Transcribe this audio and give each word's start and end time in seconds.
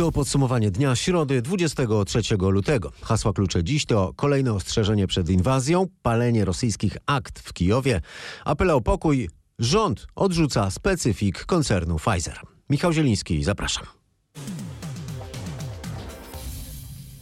To 0.00 0.12
podsumowanie 0.12 0.70
dnia 0.70 0.96
środy 0.96 1.42
23 1.42 2.36
lutego. 2.40 2.92
Hasła 3.02 3.32
klucze 3.32 3.64
dziś 3.64 3.86
to 3.86 4.12
kolejne 4.16 4.52
ostrzeżenie 4.52 5.06
przed 5.06 5.30
inwazją, 5.30 5.86
palenie 6.02 6.44
rosyjskich 6.44 6.96
akt 7.06 7.38
w 7.38 7.52
Kijowie, 7.52 8.00
apel 8.44 8.70
o 8.70 8.80
pokój, 8.80 9.28
rząd 9.58 10.06
odrzuca 10.14 10.70
specyfik 10.70 11.44
koncernu 11.44 11.96
Pfizer. 11.96 12.40
Michał 12.70 12.92
Zieliński, 12.92 13.44
zapraszam. 13.44 13.84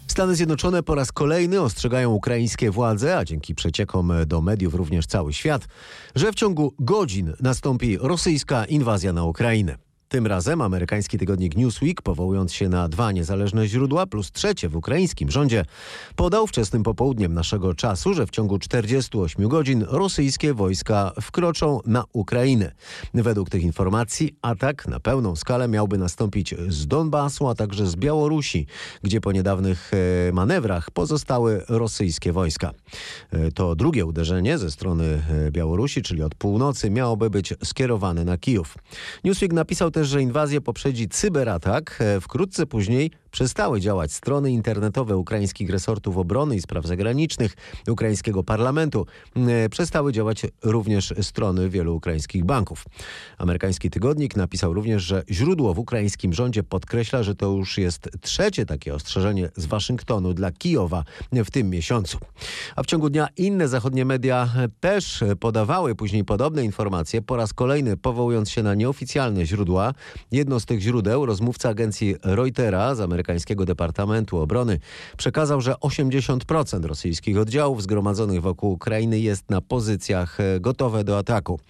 Stany 0.07 0.35
Zjednoczone 0.35 0.83
po 0.83 0.95
raz 0.95 1.13
kolejny 1.13 1.61
ostrzegają 1.61 2.11
ukraińskie 2.11 2.71
władze, 2.71 3.19
a 3.19 3.25
dzięki 3.25 3.55
przeciekom 3.55 4.13
do 4.27 4.41
mediów 4.41 4.75
również 4.75 5.07
cały 5.07 5.33
świat, 5.33 5.69
że 6.15 6.33
w 6.33 6.35
ciągu 6.35 6.75
godzin 6.79 7.33
nastąpi 7.41 7.99
rosyjska 8.01 8.65
inwazja 8.65 9.13
na 9.13 9.25
Ukrainę. 9.25 9.88
Tym 10.09 10.27
razem 10.27 10.61
amerykański 10.61 11.19
tygodnik 11.19 11.57
Newsweek, 11.57 12.03
powołując 12.03 12.53
się 12.53 12.69
na 12.69 12.89
dwa 12.89 13.13
niezależne 13.13 13.69
źródła 13.69 14.07
plus 14.07 14.33
trzecie 14.33 14.69
w 14.69 14.77
ukraińskim 14.77 15.31
rządzie, 15.31 15.65
podał 16.17 16.47
wczesnym 16.47 16.83
popołudniem 16.83 17.35
naszego 17.35 17.75
czasu, 17.75 18.15
że 18.15 18.27
w 18.27 18.31
ciągu 18.31 18.59
48 18.59 19.49
godzin 19.49 19.85
rosyjskie 19.89 20.55
wojska 20.55 21.13
wkroczą 21.21 21.81
na 21.87 22.05
Ukrainę. 22.13 22.73
Według 23.15 23.51
tych 23.51 23.63
informacji 23.63 24.37
atak 24.43 24.89
na 24.89 25.01
pełną 25.01 25.37
skalę 25.37 25.69
miałby 25.69 25.99
nastąpić 25.99 26.55
z 26.69 26.87
Donbasu, 26.87 27.49
a 27.49 27.55
także 27.55 27.87
z 27.87 27.97
Białorusi, 27.97 28.67
gdzie 29.03 29.21
po 29.21 29.33
niedawnych 29.33 29.91
e, 30.29 30.33
manewrach 30.33 30.91
pozostały 30.91 31.63
rosyjskie 31.69 32.33
wojska. 32.33 32.73
E, 33.31 33.53
to 33.53 33.75
drugie 33.77 34.07
uderzenie 34.07 34.59
ze 34.59 34.71
strony 34.71 35.23
e, 35.47 35.51
Białorusi, 35.51 36.03
czyli 36.03 36.23
od 36.23 36.35
północy, 36.35 36.91
miałoby 36.91 37.31
być 37.31 37.55
skierowane 37.65 38.25
na 38.25 38.39
Kijów. 38.39 38.75
Newsweek 39.25 39.53
napisał 39.53 39.91
też, 39.99 40.09
że 40.09 40.23
inwazję 40.23 40.61
poprzedzi 40.61 41.09
cyberatak. 41.09 41.99
E, 42.01 42.21
wkrótce 42.21 42.67
później 42.67 43.11
przestały 43.31 43.81
działać 43.81 44.13
strony 44.13 44.51
internetowe 44.51 45.17
ukraińskich 45.17 45.71
resortów 45.71 46.19
obrony 46.19 46.57
i 46.57 46.61
spraw 46.61 46.87
zagranicznych, 46.87 47.57
ukraińskiego 47.89 48.45
parlamentu. 48.45 49.07
E, 49.37 49.69
przestały 49.69 50.13
działać 50.13 50.47
również 50.63 51.15
strony 51.21 51.69
wielu 51.69 51.97
ukraińskich 51.97 52.45
banków. 52.45 52.85
Amerykański 53.39 53.91
tygodnik 53.91 54.37
napisał 54.37 54.73
również, 54.73 55.03
że 55.03 55.23
źródło 55.31 55.75
w 55.75 55.79
ukraińskim 55.79 56.33
rządzie 56.33 56.63
podkreśla, 56.63 57.23
że 57.23 57.35
to 57.35 57.47
już 57.47 57.79
jest 57.79 58.09
trzecie 58.21 58.67
takie 58.67 58.95
ostrzeżenie 58.95 59.49
z 59.57 59.67
Waszyngtonu 59.67 60.35
dla 60.35 60.53
Kijowa 60.53 61.05
w 61.33 61.51
tym 61.51 61.71
miesiącu. 61.71 62.19
A 62.77 62.83
w 62.83 62.87
ciągu 62.87 63.11
dnia 63.11 63.29
inne 63.37 63.69
zachodnie 63.69 64.05
media 64.05 64.49
też 64.81 65.25
podawały 65.41 65.95
później 65.95 66.25
podobne 66.25 66.65
informacje, 66.65 67.23
po 67.23 67.37
raz 67.37 67.53
kolejny 67.53 67.97
powołując 67.97 68.51
się 68.51 68.63
na 68.63 68.75
nieoficjalne 68.75 69.47
źródła. 69.47 69.93
Jedno 70.33 70.61
z 70.61 70.67
tych 70.67 70.81
źródeł, 70.81 71.27
rozmówca 71.27 71.69
agencji 71.69 72.17
Reutera 72.23 72.95
z 72.95 73.01
amerykańskiego 73.19 73.65
Departamentu 73.65 74.39
Obrony, 74.39 74.79
przekazał, 75.17 75.61
że 75.61 75.73
80% 75.73 76.85
rosyjskich 76.85 77.39
oddziałów 77.39 77.83
zgromadzonych 77.83 78.43
wokół 78.43 78.73
Ukrainy 78.73 79.21
jest 79.21 79.51
na 79.51 79.61
pozycjach 79.61 80.41
e, 80.41 80.61
gotowe 80.61 81.05
do 81.05 81.19
ataku. 81.19 81.61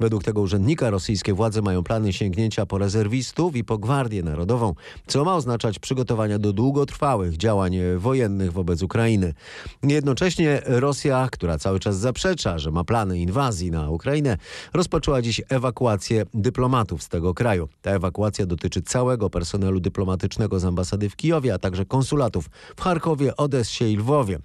Według 0.00 0.24
tego 0.24 0.40
urzędnika 0.40 0.90
rosyjskie 0.90 1.34
władze 1.34 1.62
mają 1.62 1.82
plany 1.82 2.12
sięgnięcia 2.12 2.66
po 2.66 2.78
rezerwistów 2.78 3.56
i 3.56 3.64
po 3.64 3.78
Gwardię 3.78 4.22
Narodową, 4.22 4.74
co 5.06 5.24
ma 5.24 5.36
oznaczać 5.36 5.78
przygotowania 5.78 6.38
do 6.38 6.52
długotrwałych 6.52 7.36
działań 7.36 7.76
wojennych 7.96 8.52
wobec 8.52 8.82
Ukrainy. 8.82 9.34
Jednocześnie 9.82 10.62
Rosja, 10.66 11.28
która 11.32 11.58
cały 11.58 11.80
czas 11.80 11.96
zaprzecza, 11.96 12.58
że 12.58 12.70
ma 12.70 12.84
plany 12.84 13.18
inwazji 13.18 13.70
na 13.70 13.90
Ukrainę, 13.90 14.36
rozpoczęła 14.74 15.22
dziś 15.22 15.40
ewakuację 15.48 16.24
dyplomatów 16.34 17.02
z 17.02 17.08
tego 17.08 17.34
kraju. 17.34 17.68
Ta 17.82 17.90
ewakuacja 17.90 18.46
dotyczy 18.46 18.82
całego 18.82 19.30
personelu 19.30 19.80
dyplomatycznego 19.80 20.60
z 20.60 20.64
ambasady 20.64 20.91
w 21.00 21.16
Kijowie, 21.16 21.54
a 21.54 21.58
także 21.58 21.84
konsulatów 21.84 22.50
w 22.76 22.80
Charkowie, 22.80 23.36
Odessie 23.36 23.84
i 23.84 23.96
Lwowie. 23.96 24.38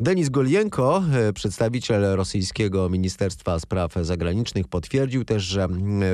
Denis 0.00 0.28
Golienko, 0.28 1.02
e, 1.12 1.32
przedstawiciel 1.32 2.16
rosyjskiego 2.16 2.88
Ministerstwa 2.88 3.58
Spraw 3.58 3.94
Zagranicznych, 4.02 4.68
potwierdził 4.68 5.24
też, 5.24 5.42
że 5.42 5.68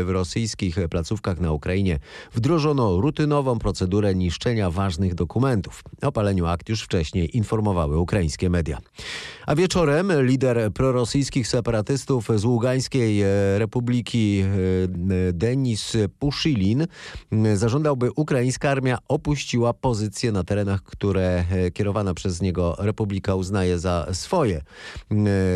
w 0.05 0.11
rosyjskich 0.11 0.77
placówkach 0.91 1.41
na 1.41 1.53
Ukrainie 1.53 1.99
wdrożono 2.33 3.01
rutynową 3.01 3.59
procedurę 3.59 4.15
niszczenia 4.15 4.71
ważnych 4.71 5.15
dokumentów. 5.15 5.83
O 6.03 6.13
paleniu 6.13 6.47
akt 6.47 6.69
już 6.69 6.83
wcześniej 6.83 7.37
informowały 7.37 7.99
ukraińskie 7.99 8.51
media. 8.51 8.79
A 9.47 9.55
wieczorem 9.55 10.13
lider 10.23 10.73
prorosyjskich 10.73 11.49
separatystów 11.49 12.29
z 12.35 12.45
Ługańskiej 12.45 13.23
e, 13.23 13.27
Republiki 13.59 14.41
e, 14.41 15.33
Denis 15.33 15.97
Puszilin 16.19 16.87
zażądał, 17.55 17.97
by 17.97 18.11
ukraińska 18.17 18.71
armia 18.71 18.99
opuściła 19.09 19.66
pozycje 19.73 20.33
na 20.33 20.45
terenach, 20.45 20.83
które 20.83 21.45
e, 21.51 21.71
kierowana 21.71 22.15
przez 22.15 22.43
niego 22.43 22.77
republika 22.79 23.35
uznaje 23.35 23.79
za 23.79 24.07
swoje. 24.13 24.63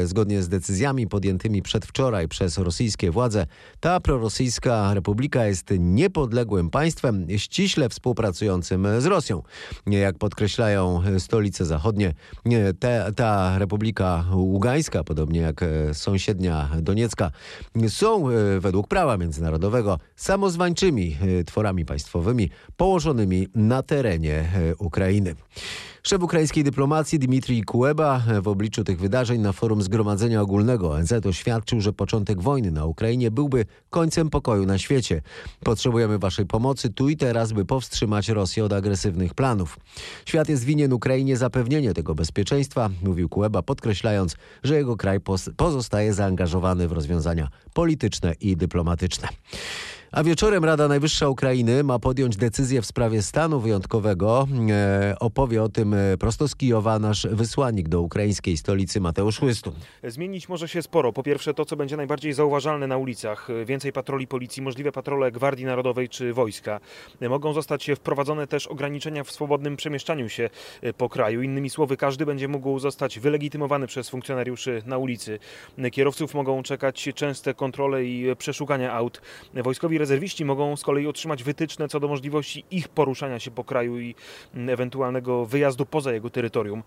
Zgodnie 0.05 0.43
z 0.43 0.49
decyzjami 0.49 1.07
podjętymi 1.07 1.63
przedwczoraj 1.63 2.29
przez 2.29 2.59
rosyjskie 2.59 3.11
władze, 3.11 3.47
ta 3.81 4.01
prorosyjska 4.01 4.95
republika 4.95 5.47
jest 5.47 5.67
niepodległym 5.79 6.71
państwem 6.71 7.27
ściśle 7.37 7.89
współpracującym 7.89 8.87
z 8.99 9.07
Rosją. 9.07 9.43
Jak 9.87 10.19
podkreślają 10.19 11.03
stolice 11.19 11.65
zachodnie, 11.65 12.15
te, 12.81 13.13
ta 13.17 13.59
republika 13.59 14.25
Ługańska, 14.35 15.05
podobnie 15.05 15.41
jak 15.41 15.63
e, 15.63 15.95
sąsiednia 15.95 16.69
Doniecka, 16.83 17.31
są 17.89 18.29
e, 18.29 18.61
według 18.61 18.89
prawa 18.89 19.17
międzynarodowego 19.17 19.99
samozwańczymi 20.17 21.17
e, 21.41 21.45
tworami 21.45 21.85
państwowymi 21.85 22.51
położonymi 22.77 23.49
na 23.55 23.83
terenie 23.83 24.00
Ukrainy. 24.79 25.35
Szef 26.03 26.23
ukraińskiej 26.23 26.65
dyplomacji 26.65 27.19
Dmitrij 27.19 27.63
Kuleba 27.63 28.23
w 28.43 28.49
obliczu 28.49 28.85
tych 28.85 29.01
wydarzeń 29.01 29.41
na 29.41 29.53
forum 29.53 29.83
Zgromadzenia 29.83 30.43
Ogólnego 30.43 30.91
ONZ 30.91 31.13
oświadczył, 31.27 31.81
że 31.81 31.93
początek 31.93 32.43
wojny 32.43 32.71
na 32.71 32.85
Ukrainie 32.85 33.31
byłby 33.31 33.65
końcem 33.91 34.31
pokoju 34.31 34.67
na 34.67 34.79
świecie. 34.79 35.23
Potrzebujemy 35.65 36.19
waszej 36.19 36.47
pomocy 36.47 36.91
tu 36.91 37.09
i 37.09 37.17
teraz, 37.17 37.53
by 37.53 37.65
powstrzymać 37.65 38.29
Rosję 38.29 38.65
od 38.65 38.73
agresywnych 38.73 39.35
planów. 39.35 39.79
Świat 40.27 40.49
jest 40.49 40.65
winien 40.65 40.93
Ukrainie 40.93 41.37
zapewnienie 41.37 41.95
tego 41.95 42.15
bezpieczeństwa, 42.15 42.91
mówił 43.03 43.29
Kuleba, 43.29 43.63
podkreślając, 43.63 44.37
że 44.63 44.77
jego 44.77 44.97
kraj 44.97 45.21
pozostaje 45.57 46.15
zaangażowany 46.15 46.89
w 46.89 46.93
rozwiązania 46.93 47.49
polityczne 47.75 48.35
i 48.41 48.57
dyplomatyczne. 48.57 49.29
A 50.13 50.25
wieczorem 50.25 50.65
Rada 50.65 50.89
Najwyższa 50.89 51.29
Ukrainy 51.29 51.85
ma 51.85 51.99
podjąć 51.99 52.37
decyzję 52.37 52.83
w 52.83 52.87
sprawie 52.87 53.23
stanu 53.23 53.61
wyjątkowego. 53.61 54.49
E, 54.71 55.17
opowie 55.21 55.63
o 55.63 55.69
tym 55.69 55.95
e, 55.95 56.17
prosto 56.19 56.49
z 56.49 56.57
Kijowa 56.57 56.99
nasz 56.99 57.27
wysłannik 57.31 57.89
do 57.89 58.01
ukraińskiej 58.01 58.57
stolicy 58.57 59.01
Mateusz 59.01 59.39
Chłystun. 59.39 59.73
Zmienić 60.05 60.49
może 60.49 60.69
się 60.69 60.83
sporo. 60.83 61.13
Po 61.13 61.23
pierwsze 61.23 61.55
to, 61.55 61.65
co 61.65 61.77
będzie 61.77 61.97
najbardziej 61.97 62.33
zauważalne 62.33 62.87
na 62.87 62.97
ulicach. 62.97 63.49
Więcej 63.65 63.93
patroli 63.93 64.27
policji, 64.27 64.63
możliwe 64.63 64.93
patrole 64.93 65.33
Gwardii 65.33 65.65
Narodowej 65.65 66.09
czy 66.09 66.33
wojska. 66.33 66.81
Mogą 67.21 67.53
zostać 67.53 67.91
wprowadzone 67.97 68.47
też 68.47 68.67
ograniczenia 68.67 69.25
w 69.25 69.31
swobodnym 69.31 69.77
przemieszczaniu 69.77 70.29
się 70.29 70.51
e, 70.83 70.93
po 70.93 71.09
kraju. 71.09 71.43
Innymi 71.43 71.71
słowy, 71.71 71.97
każdy 71.97 72.27
będzie 72.27 72.49
mógł 72.49 72.79
zostać 72.79 73.19
wylegitymowany 73.19 73.87
przez 73.87 74.11
funkcjonariuszy 74.11 74.83
na 74.87 74.99
ulicy. 74.99 75.39
Kierowców 75.93 76.35
mogą 76.35 76.63
czekać 76.63 77.09
częste 77.15 77.55
kontrole 77.55 78.05
i 78.05 78.37
przeszukania 78.37 78.93
aut. 78.93 79.23
Wojskowi 79.55 80.00
rezerwiści 80.01 80.45
mogą 80.45 80.77
z 80.77 80.83
kolei 80.83 81.07
otrzymać 81.07 81.43
wytyczne 81.43 81.89
co 81.89 82.01
do 82.01 82.09
możliwości 82.09 82.65
ich 82.71 82.89
poruszania 82.89 83.39
się 83.39 83.51
po 83.51 83.65
kraju 83.65 84.01
i 84.01 84.15
ewentualnego 84.69 85.47
wyjazdu 85.47 85.87
poza 85.87 86.13
jego 86.13 86.31
terytorium. 86.31 86.83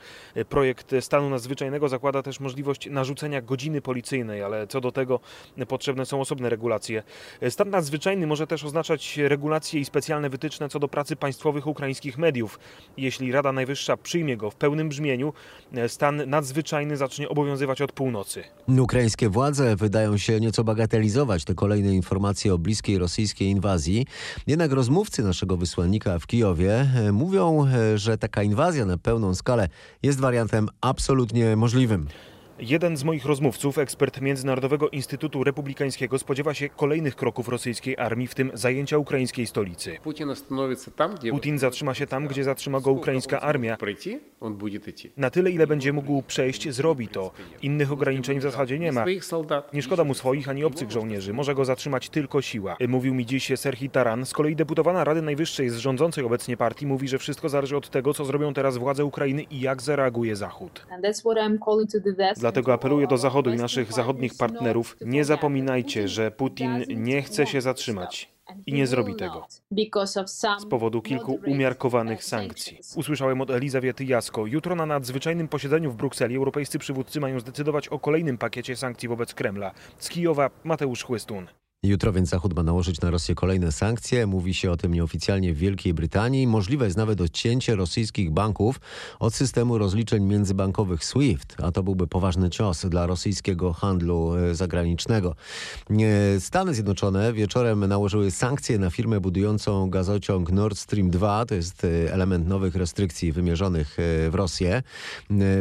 Projekt 0.49 0.95
stanu 0.99 1.29
nadzwyczajnego 1.29 1.89
zakłada 1.89 2.23
też 2.23 2.39
możliwość 2.39 2.89
narzucenia 2.89 3.41
godziny 3.41 3.81
policyjnej, 3.81 4.43
ale 4.43 4.67
co 4.67 4.81
do 4.81 4.91
tego 4.91 5.19
potrzebne 5.67 6.05
są 6.05 6.21
osobne 6.21 6.49
regulacje. 6.49 7.03
Stan 7.49 7.69
nadzwyczajny 7.69 8.27
może 8.27 8.47
też 8.47 8.63
oznaczać 8.63 9.17
regulacje 9.17 9.79
i 9.79 9.85
specjalne 9.85 10.29
wytyczne 10.29 10.69
co 10.69 10.79
do 10.79 10.87
pracy 10.87 11.15
państwowych 11.15 11.67
ukraińskich 11.67 12.17
mediów. 12.17 12.59
Jeśli 12.97 13.31
Rada 13.31 13.51
Najwyższa 13.51 13.97
przyjmie 13.97 14.37
go 14.37 14.49
w 14.49 14.55
pełnym 14.55 14.89
brzmieniu, 14.89 15.33
stan 15.87 16.29
nadzwyczajny 16.29 16.97
zacznie 16.97 17.29
obowiązywać 17.29 17.81
od 17.81 17.91
północy. 17.91 18.43
Ukraińskie 18.79 19.29
władze 19.29 19.75
wydają 19.75 20.17
się 20.17 20.39
nieco 20.39 20.63
bagatelizować 20.63 21.43
te 21.45 21.55
kolejne 21.55 21.93
informacje 21.93 22.53
o 22.53 22.57
bliskiej 22.57 22.97
rosyjskiej 23.03 23.47
inwazji. 23.47 24.05
Jednak 24.47 24.71
rozmówcy 24.71 25.23
naszego 25.23 25.57
wysłannika 25.57 26.19
w 26.19 26.27
Kijowie 26.27 26.73
e, 26.95 27.11
mówią, 27.11 27.67
e, 27.67 27.97
że 27.97 28.17
taka 28.17 28.43
inwazja 28.43 28.85
na 28.85 28.97
pełną 28.97 29.35
skalę 29.35 29.69
jest 30.03 30.19
wariantem 30.19 30.69
absolutnie 30.81 31.55
możliwym. 31.55 32.07
Jeden 32.65 32.97
z 32.97 33.03
moich 33.03 33.25
rozmówców, 33.25 33.77
ekspert 33.77 34.21
Międzynarodowego 34.21 34.89
Instytutu 34.89 35.43
Republikańskiego, 35.43 36.19
spodziewa 36.19 36.53
się 36.53 36.69
kolejnych 36.69 37.15
kroków 37.15 37.47
rosyjskiej 37.47 37.97
armii, 37.97 38.27
w 38.27 38.35
tym 38.35 38.51
zajęcia 38.53 38.97
ukraińskiej 38.97 39.47
stolicy. 39.47 39.97
Putin 41.31 41.59
zatrzyma 41.59 41.93
się 41.93 42.07
tam, 42.07 42.27
gdzie 42.27 42.43
zatrzyma 42.43 42.79
go 42.79 42.91
ukraińska 42.91 43.41
armia. 43.41 43.77
Na 45.17 45.29
tyle, 45.29 45.51
ile 45.51 45.67
będzie 45.67 45.93
mógł 45.93 46.21
przejść, 46.21 46.69
zrobi 46.69 47.07
to. 47.07 47.31
Innych 47.61 47.91
ograniczeń 47.91 48.39
w 48.39 48.43
zasadzie 48.43 48.79
nie 48.79 48.91
ma. 48.91 49.05
Nie 49.73 49.81
szkoda 49.81 50.03
mu 50.03 50.13
swoich 50.13 50.49
ani 50.49 50.63
obcych 50.63 50.91
żołnierzy. 50.91 51.33
Może 51.33 51.55
go 51.55 51.65
zatrzymać 51.65 52.09
tylko 52.09 52.41
siła. 52.41 52.77
Mówił 52.87 53.13
mi 53.13 53.25
dziś 53.25 53.51
Serhi 53.55 53.89
Taran. 53.89 54.25
Z 54.25 54.33
kolei 54.33 54.55
deputowana 54.55 55.03
Rady 55.03 55.21
Najwyższej 55.21 55.69
z 55.69 55.77
rządzącej 55.77 56.23
obecnie 56.23 56.57
partii 56.57 56.85
mówi, 56.85 57.07
że 57.07 57.17
wszystko 57.17 57.49
zależy 57.49 57.77
od 57.77 57.89
tego, 57.89 58.13
co 58.13 58.25
zrobią 58.25 58.53
teraz 58.53 58.77
władze 58.77 59.05
Ukrainy 59.05 59.43
i 59.43 59.59
jak 59.59 59.81
zareaguje 59.81 60.35
Zachód. 60.35 60.85
Dlatego 62.35 62.52
apeluję 62.73 63.07
do 63.07 63.17
Zachodu 63.17 63.53
i 63.53 63.55
naszych 63.55 63.93
zachodnich 63.93 64.37
partnerów, 64.37 64.97
nie 65.01 65.25
zapominajcie, 65.25 66.07
że 66.07 66.31
Putin 66.31 66.83
nie 66.89 67.21
chce 67.21 67.47
się 67.47 67.61
zatrzymać. 67.61 68.33
I 68.65 68.73
nie 68.73 68.87
zrobi 68.87 69.15
tego 69.15 69.47
z 70.59 70.65
powodu 70.69 71.01
kilku 71.01 71.39
umiarkowanych 71.45 72.23
sankcji. 72.23 72.79
Usłyszałem 72.95 73.41
od 73.41 73.49
Elizawety 73.49 74.05
Jasko. 74.05 74.45
Jutro 74.45 74.75
na 74.75 74.85
nadzwyczajnym 74.85 75.47
posiedzeniu 75.47 75.91
w 75.91 75.95
Brukseli 75.95 76.35
europejscy 76.35 76.79
przywódcy 76.79 77.19
mają 77.19 77.39
zdecydować 77.39 77.87
o 77.87 77.99
kolejnym 77.99 78.37
pakiecie 78.37 78.75
sankcji 78.75 79.09
wobec 79.09 79.33
Kremla. 79.33 79.71
Z 79.97 80.09
Kijowa 80.09 80.49
Mateusz 80.63 81.03
Chłystun. 81.03 81.47
Jutro 81.85 82.13
więc 82.13 82.29
Zachód 82.29 82.55
ma 82.55 82.63
nałożyć 82.63 83.01
na 83.01 83.11
Rosję 83.11 83.35
kolejne 83.35 83.71
sankcje. 83.71 84.27
Mówi 84.27 84.53
się 84.53 84.71
o 84.71 84.77
tym 84.77 84.93
nieoficjalnie 84.93 85.53
w 85.53 85.57
Wielkiej 85.57 85.93
Brytanii. 85.93 86.47
Możliwe 86.47 86.85
jest 86.85 86.97
nawet 86.97 87.21
odcięcie 87.21 87.75
rosyjskich 87.75 88.31
banków 88.31 88.79
od 89.19 89.35
systemu 89.35 89.77
rozliczeń 89.77 90.23
międzybankowych 90.23 91.05
SWIFT, 91.05 91.55
a 91.63 91.71
to 91.71 91.83
byłby 91.83 92.07
poważny 92.07 92.49
cios 92.49 92.85
dla 92.85 93.05
rosyjskiego 93.05 93.73
handlu 93.73 94.35
e, 94.35 94.55
zagranicznego. 94.55 95.35
E, 95.89 96.39
Stany 96.39 96.73
Zjednoczone 96.73 97.33
wieczorem 97.33 97.87
nałożyły 97.87 98.31
sankcje 98.31 98.79
na 98.79 98.89
firmę 98.89 99.19
budującą 99.19 99.89
gazociąg 99.89 100.51
Nord 100.51 100.77
Stream 100.77 101.09
2. 101.09 101.45
To 101.45 101.55
jest 101.55 101.85
e, 101.85 102.13
element 102.13 102.47
nowych 102.47 102.75
restrykcji 102.75 103.31
wymierzonych 103.31 103.97
w 104.29 104.31
Rosję. 104.33 104.83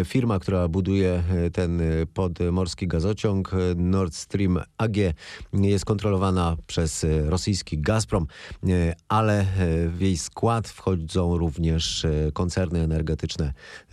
Firma, 0.05 0.39
która 0.39 0.69
buduje 0.69 1.23
ten 1.53 1.83
podmorski 2.15 2.89
gazociąg 2.89 3.51
Nord 3.77 4.15
Stream 4.15 4.59
AG 4.79 4.97
jest 5.53 5.85
kontrolowana 5.85 6.12
kontrolowana 6.13 6.57
przez 6.67 7.05
e, 7.05 7.31
rosyjski 7.31 7.79
Gazprom, 7.79 8.27
e, 8.69 8.95
ale 9.09 9.41
e, 9.41 9.45
w 9.89 10.01
jej 10.01 10.17
skład 10.17 10.69
wchodzą 10.69 11.39
również 11.39 12.07
koncerny 12.33 12.81
energetyczne 12.81 13.53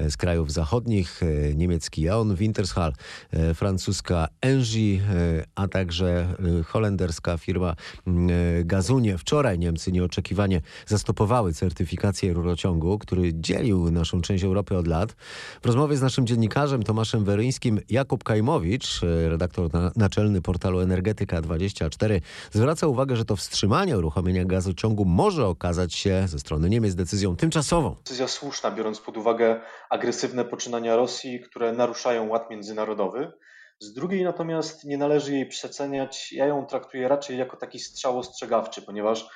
z 0.09 0.17
krajów 0.17 0.51
zachodnich, 0.51 1.21
niemiecki 1.55 2.09
Aon 2.09 2.35
Wintershall, 2.35 2.93
francuska 3.55 4.27
Engie, 4.41 5.01
a 5.55 5.67
także 5.67 6.35
holenderska 6.67 7.37
firma 7.37 7.75
Gazunie. 8.65 9.17
Wczoraj 9.17 9.59
Niemcy 9.59 9.91
nieoczekiwanie 9.91 10.61
zastopowały 10.85 11.53
certyfikację 11.53 12.33
rurociągu, 12.33 12.99
który 12.99 13.33
dzielił 13.33 13.91
naszą 13.91 14.21
część 14.21 14.43
Europy 14.43 14.77
od 14.77 14.87
lat. 14.87 15.15
W 15.61 15.65
rozmowie 15.65 15.97
z 15.97 16.01
naszym 16.01 16.27
dziennikarzem 16.27 16.83
Tomaszem 16.83 17.23
Weryńskim 17.23 17.79
Jakub 17.89 18.23
Kajmowicz, 18.23 19.01
redaktor 19.27 19.69
naczelny 19.95 20.41
portalu 20.41 20.79
Energetyka 20.79 21.41
24 21.41 22.08
zwraca 22.51 22.87
uwagę, 22.87 23.15
że 23.15 23.25
to 23.25 23.35
wstrzymanie 23.35 23.97
uruchomienia 23.97 24.45
gazociągu 24.45 25.05
może 25.05 25.47
okazać 25.47 25.93
się 25.93 26.23
ze 26.27 26.39
strony 26.39 26.69
Niemiec 26.69 26.95
decyzją 26.95 27.35
tymczasową. 27.35 27.95
Decyzja 27.95 28.27
słuszna, 28.27 28.71
biorąc 28.71 28.99
pod 28.99 29.17
uwagę 29.17 29.61
agresywne 29.89 30.45
poczynania 30.45 30.95
Rosji, 30.95 31.39
które 31.39 31.73
naruszają 31.73 32.27
ład 32.27 32.49
międzynarodowy. 32.49 33.31
Z 33.79 33.93
drugiej 33.93 34.23
natomiast 34.23 34.85
nie 34.85 34.97
należy 34.97 35.33
jej 35.33 35.45
przeceniać. 35.47 36.31
Ja 36.31 36.45
ją 36.45 36.65
traktuję 36.65 37.07
raczej 37.07 37.37
jako 37.37 37.57
taki 37.57 37.79
strzał 37.79 38.19
ostrzegawczy, 38.19 38.81
ponieważ 38.81 39.27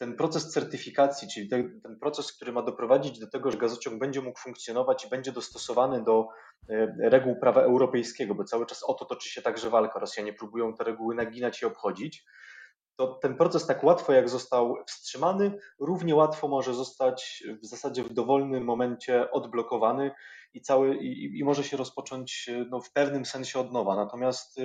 ten 0.00 0.16
proces 0.16 0.50
certyfikacji, 0.50 1.28
czyli 1.28 1.48
ten, 1.48 1.80
ten, 1.80 1.98
proces, 1.98 2.32
który 2.32 2.52
ma 2.52 2.62
doprowadzić 2.62 3.18
do 3.18 3.30
tego, 3.30 3.50
że 3.50 3.58
gazociąg 3.58 3.98
będzie 3.98 4.20
mógł 4.20 4.40
funkcjonować 4.40 5.04
i 5.04 5.08
będzie 5.08 5.32
dostosowany 5.32 6.04
do 6.04 6.28
e, 6.68 6.94
reguł 7.10 7.36
prawa 7.40 7.62
europejskiego, 7.62 8.34
bo 8.34 8.44
cały 8.44 8.66
czas 8.66 8.82
o 8.82 8.94
to 8.94 9.04
toczy 9.04 9.28
się 9.28 9.42
także 9.42 9.70
walka. 9.70 9.98
Rosjanie 9.98 10.32
próbują 10.32 10.74
te 10.74 10.84
reguły 10.84 11.14
naginać 11.14 11.62
i 11.62 11.66
obchodzić. 11.66 12.24
To 12.96 13.06
ten 13.06 13.36
proces 13.36 13.66
tak 13.66 13.84
łatwo 13.84 14.12
jak 14.12 14.28
został 14.28 14.76
wstrzymany, 14.86 15.58
równie 15.80 16.14
łatwo 16.14 16.48
może 16.48 16.74
zostać 16.74 17.44
w 17.62 17.66
zasadzie 17.66 18.02
w 18.02 18.12
dowolnym 18.12 18.64
momencie 18.64 19.30
odblokowany 19.30 20.10
i, 20.54 20.60
cały, 20.60 20.96
i, 20.96 21.38
i 21.38 21.44
może 21.44 21.64
się 21.64 21.76
rozpocząć 21.76 22.50
no, 22.70 22.80
w 22.80 22.92
pewnym 22.92 23.24
sensie 23.24 23.60
od 23.60 23.72
nowa. 23.72 23.96
Natomiast 23.96 24.60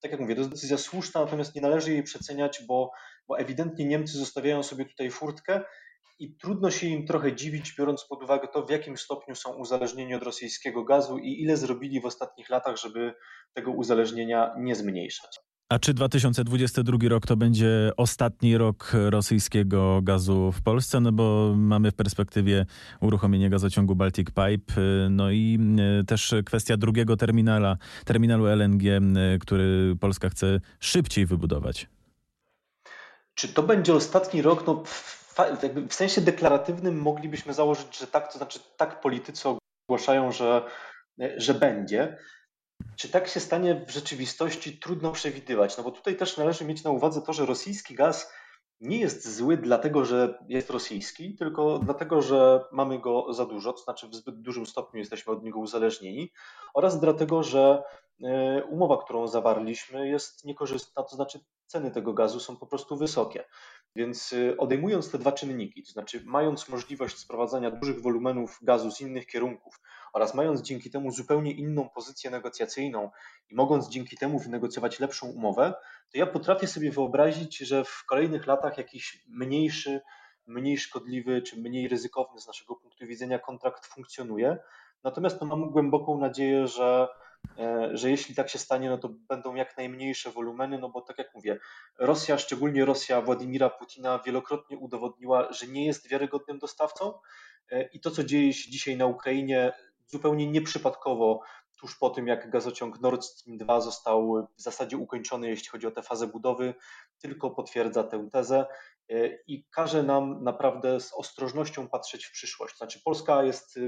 tak 0.00 0.10
jak 0.10 0.20
mówię, 0.20 0.34
to 0.34 0.40
jest 0.40 0.50
decyzja 0.50 0.78
słuszna, 0.78 1.20
natomiast 1.20 1.54
nie 1.54 1.60
należy 1.60 1.92
jej 1.92 2.02
przeceniać, 2.02 2.62
bo, 2.68 2.90
bo 3.28 3.38
ewidentnie 3.38 3.84
Niemcy 3.84 4.18
zostawiają 4.18 4.62
sobie 4.62 4.84
tutaj 4.84 5.10
furtkę 5.10 5.60
i 6.18 6.36
trudno 6.36 6.70
się 6.70 6.86
im 6.86 7.06
trochę 7.06 7.36
dziwić, 7.36 7.74
biorąc 7.78 8.04
pod 8.04 8.22
uwagę 8.22 8.48
to, 8.48 8.66
w 8.66 8.70
jakim 8.70 8.96
stopniu 8.96 9.34
są 9.34 9.54
uzależnieni 9.54 10.14
od 10.14 10.22
rosyjskiego 10.22 10.84
gazu 10.84 11.18
i 11.18 11.42
ile 11.42 11.56
zrobili 11.56 12.00
w 12.00 12.06
ostatnich 12.06 12.50
latach, 12.50 12.76
żeby 12.76 13.14
tego 13.54 13.70
uzależnienia 13.70 14.54
nie 14.58 14.74
zmniejszać. 14.74 15.49
A 15.70 15.78
czy 15.78 15.94
2022 15.94 16.98
rok 17.08 17.26
to 17.26 17.36
będzie 17.36 17.92
ostatni 17.96 18.56
rok 18.58 18.92
rosyjskiego 19.10 20.00
gazu 20.02 20.52
w 20.52 20.62
Polsce? 20.62 21.00
No 21.00 21.12
bo 21.12 21.54
mamy 21.56 21.90
w 21.90 21.94
perspektywie 21.94 22.66
uruchomienie 23.00 23.50
gazociągu 23.50 23.94
Baltic 23.94 24.28
Pipe, 24.28 24.74
no 25.10 25.30
i 25.30 25.58
e, 26.00 26.04
też 26.04 26.34
kwestia 26.46 26.76
drugiego 26.76 27.16
terminala, 27.16 27.76
terminalu 28.04 28.46
LNG, 28.46 28.82
e, 28.88 29.38
który 29.38 29.96
Polska 30.00 30.28
chce 30.28 30.60
szybciej 30.80 31.26
wybudować. 31.26 31.86
Czy 33.34 33.48
to 33.48 33.62
będzie 33.62 33.94
ostatni 33.94 34.42
rok? 34.42 34.66
No, 34.66 34.82
w 35.88 35.94
sensie 35.94 36.20
deklaratywnym 36.20 37.00
moglibyśmy 37.00 37.54
założyć, 37.54 37.98
że 37.98 38.06
tak, 38.06 38.32
to 38.32 38.38
znaczy 38.38 38.58
tak 38.76 39.00
politycy 39.00 39.48
ogłaszają, 39.88 40.32
że, 40.32 40.62
że 41.36 41.54
będzie. 41.54 42.16
Czy 42.96 43.08
tak 43.08 43.28
się 43.28 43.40
stanie 43.40 43.84
w 43.88 43.90
rzeczywistości, 43.90 44.78
trudno 44.78 45.12
przewidywać, 45.12 45.76
no 45.76 45.84
bo 45.84 45.90
tutaj 45.90 46.16
też 46.16 46.36
należy 46.36 46.64
mieć 46.64 46.84
na 46.84 46.90
uwadze 46.90 47.22
to, 47.22 47.32
że 47.32 47.46
rosyjski 47.46 47.94
gaz 47.94 48.32
nie 48.80 48.98
jest 48.98 49.36
zły 49.36 49.56
dlatego, 49.56 50.04
że 50.04 50.38
jest 50.48 50.70
rosyjski, 50.70 51.36
tylko 51.36 51.78
dlatego, 51.78 52.22
że 52.22 52.64
mamy 52.72 52.98
go 52.98 53.32
za 53.32 53.46
dużo, 53.46 53.72
to 53.72 53.78
znaczy 53.78 54.08
w 54.08 54.14
zbyt 54.14 54.40
dużym 54.40 54.66
stopniu 54.66 54.98
jesteśmy 54.98 55.32
od 55.32 55.42
niego 55.42 55.58
uzależnieni, 55.58 56.32
oraz 56.74 57.00
dlatego, 57.00 57.42
że 57.42 57.82
e, 58.24 58.64
umowa, 58.64 59.04
którą 59.04 59.26
zawarliśmy, 59.26 60.08
jest 60.08 60.44
niekorzystna, 60.44 61.02
to 61.02 61.16
znaczy 61.16 61.40
ceny 61.66 61.90
tego 61.90 62.12
gazu 62.12 62.40
są 62.40 62.56
po 62.56 62.66
prostu 62.66 62.96
wysokie. 62.96 63.44
Więc 63.96 64.32
e, 64.32 64.56
odejmując 64.56 65.10
te 65.10 65.18
dwa 65.18 65.32
czynniki, 65.32 65.82
to 65.82 65.92
znaczy 65.92 66.22
mając 66.26 66.68
możliwość 66.68 67.18
sprowadzania 67.18 67.70
dużych 67.70 68.02
wolumenów 68.02 68.58
gazu 68.62 68.90
z 68.90 69.00
innych 69.00 69.26
kierunków, 69.26 69.80
oraz 70.12 70.34
mając 70.34 70.62
dzięki 70.62 70.90
temu 70.90 71.10
zupełnie 71.10 71.52
inną 71.52 71.88
pozycję 71.88 72.30
negocjacyjną 72.30 73.10
i 73.50 73.54
mogąc 73.54 73.88
dzięki 73.88 74.16
temu 74.16 74.38
wynegocjować 74.38 75.00
lepszą 75.00 75.26
umowę, 75.26 75.74
to 76.12 76.18
ja 76.18 76.26
potrafię 76.26 76.66
sobie 76.66 76.90
wyobrazić, 76.90 77.58
że 77.58 77.84
w 77.84 78.04
kolejnych 78.06 78.46
latach 78.46 78.78
jakiś 78.78 79.24
mniejszy, 79.28 80.00
mniej 80.46 80.78
szkodliwy 80.78 81.42
czy 81.42 81.56
mniej 81.60 81.88
ryzykowny 81.88 82.40
z 82.40 82.46
naszego 82.46 82.76
punktu 82.76 83.06
widzenia 83.06 83.38
kontrakt 83.38 83.86
funkcjonuje. 83.86 84.56
Natomiast 85.04 85.40
no, 85.40 85.46
mam 85.46 85.70
głęboką 85.70 86.18
nadzieję, 86.18 86.66
że, 86.66 87.08
e, 87.58 87.90
że 87.96 88.10
jeśli 88.10 88.34
tak 88.34 88.48
się 88.48 88.58
stanie, 88.58 88.90
no 88.90 88.98
to 88.98 89.08
będą 89.08 89.54
jak 89.54 89.76
najmniejsze 89.76 90.30
wolumeny, 90.30 90.78
no 90.78 90.88
bo 90.88 91.00
tak 91.00 91.18
jak 91.18 91.34
mówię, 91.34 91.58
Rosja, 91.98 92.38
szczególnie 92.38 92.84
Rosja 92.84 93.20
Władimira 93.20 93.70
Putina 93.70 94.18
wielokrotnie 94.26 94.78
udowodniła, 94.78 95.52
że 95.52 95.66
nie 95.66 95.86
jest 95.86 96.08
wiarygodnym 96.08 96.58
dostawcą 96.58 97.12
e, 97.70 97.82
i 97.82 98.00
to, 98.00 98.10
co 98.10 98.24
dzieje 98.24 98.52
się 98.52 98.70
dzisiaj 98.70 98.96
na 98.96 99.06
Ukrainie, 99.06 99.72
zupełnie 100.10 100.46
nieprzypadkowo 100.46 101.40
tuż 101.80 101.98
po 101.98 102.10
tym, 102.10 102.26
jak 102.26 102.50
gazociąg 102.50 103.00
Nord 103.00 103.24
Stream 103.24 103.58
2 103.58 103.80
został 103.80 104.48
w 104.56 104.62
zasadzie 104.62 104.96
ukończony, 104.96 105.48
jeśli 105.48 105.68
chodzi 105.68 105.86
o 105.86 105.90
tę 105.90 106.02
fazę 106.02 106.26
budowy, 106.26 106.74
tylko 107.18 107.50
potwierdza 107.50 108.04
tę 108.04 108.28
tezę 108.32 108.66
e, 109.10 109.28
i 109.46 109.64
każe 109.70 110.02
nam 110.02 110.44
naprawdę 110.44 111.00
z 111.00 111.12
ostrożnością 111.14 111.88
patrzeć 111.88 112.24
w 112.26 112.32
przyszłość. 112.32 112.76
Znaczy, 112.76 113.00
Polska 113.04 113.44
jest 113.44 113.78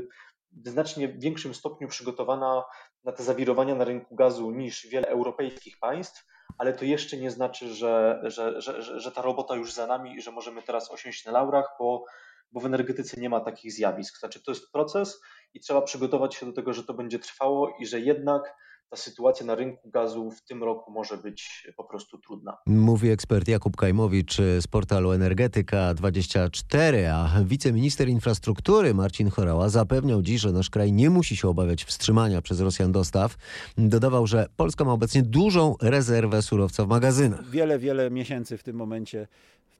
w 0.52 0.68
znacznie 0.68 1.08
większym 1.08 1.54
stopniu 1.54 1.88
przygotowana 1.88 2.64
na 3.04 3.12
te 3.12 3.22
zawirowania 3.22 3.74
na 3.74 3.84
rynku 3.84 4.14
gazu 4.14 4.50
niż 4.50 4.86
wiele 4.86 5.08
europejskich 5.08 5.78
państw, 5.78 6.26
ale 6.58 6.72
to 6.72 6.84
jeszcze 6.84 7.16
nie 7.16 7.30
znaczy, 7.30 7.74
że, 7.74 8.20
że, 8.24 8.60
że, 8.60 9.00
że 9.00 9.12
ta 9.12 9.22
robota 9.22 9.54
już 9.54 9.72
za 9.72 9.86
nami 9.86 10.16
i 10.16 10.22
że 10.22 10.30
możemy 10.30 10.62
teraz 10.62 10.90
osiąść 10.90 11.24
na 11.24 11.32
laurach, 11.32 11.76
bo, 11.78 12.04
bo 12.52 12.60
w 12.60 12.66
energetyce 12.66 13.20
nie 13.20 13.30
ma 13.30 13.40
takich 13.40 13.72
zjawisk. 13.72 14.18
Znaczy, 14.18 14.42
to 14.42 14.50
jest 14.50 14.72
proces 14.72 15.20
i 15.54 15.60
trzeba 15.60 15.82
przygotować 15.82 16.34
się 16.34 16.46
do 16.46 16.52
tego, 16.52 16.72
że 16.72 16.84
to 16.84 16.94
będzie 16.94 17.18
trwało 17.18 17.76
i 17.80 17.86
że 17.86 18.00
jednak 18.00 18.54
ta 18.92 18.96
sytuacja 18.96 19.46
na 19.46 19.54
rynku 19.54 19.90
gazu 19.90 20.30
w 20.30 20.44
tym 20.44 20.62
roku 20.62 20.92
może 20.92 21.16
być 21.16 21.68
po 21.76 21.84
prostu 21.84 22.18
trudna. 22.18 22.56
Mówi 22.66 23.10
ekspert 23.10 23.48
Jakub 23.48 23.76
Kajmowicz 23.76 24.36
z 24.36 24.66
portalu 24.66 25.10
Energetyka24, 25.10 27.06
a 27.12 27.44
wiceminister 27.44 28.08
infrastruktury 28.08 28.94
Marcin 28.94 29.30
Chorała 29.30 29.68
zapewniał 29.68 30.22
dziś, 30.22 30.40
że 30.40 30.52
nasz 30.52 30.70
kraj 30.70 30.92
nie 30.92 31.10
musi 31.10 31.36
się 31.36 31.48
obawiać 31.48 31.84
wstrzymania 31.84 32.42
przez 32.42 32.60
Rosjan 32.60 32.92
dostaw. 32.92 33.36
Dodawał, 33.78 34.26
że 34.26 34.46
Polska 34.56 34.84
ma 34.84 34.92
obecnie 34.92 35.22
dużą 35.22 35.74
rezerwę 35.82 36.42
surowca 36.42 36.84
w 36.84 36.88
magazynach. 36.88 37.50
Wiele, 37.50 37.78
wiele 37.78 38.10
miesięcy 38.10 38.58
w 38.58 38.62
tym 38.62 38.76
momencie 38.76 39.28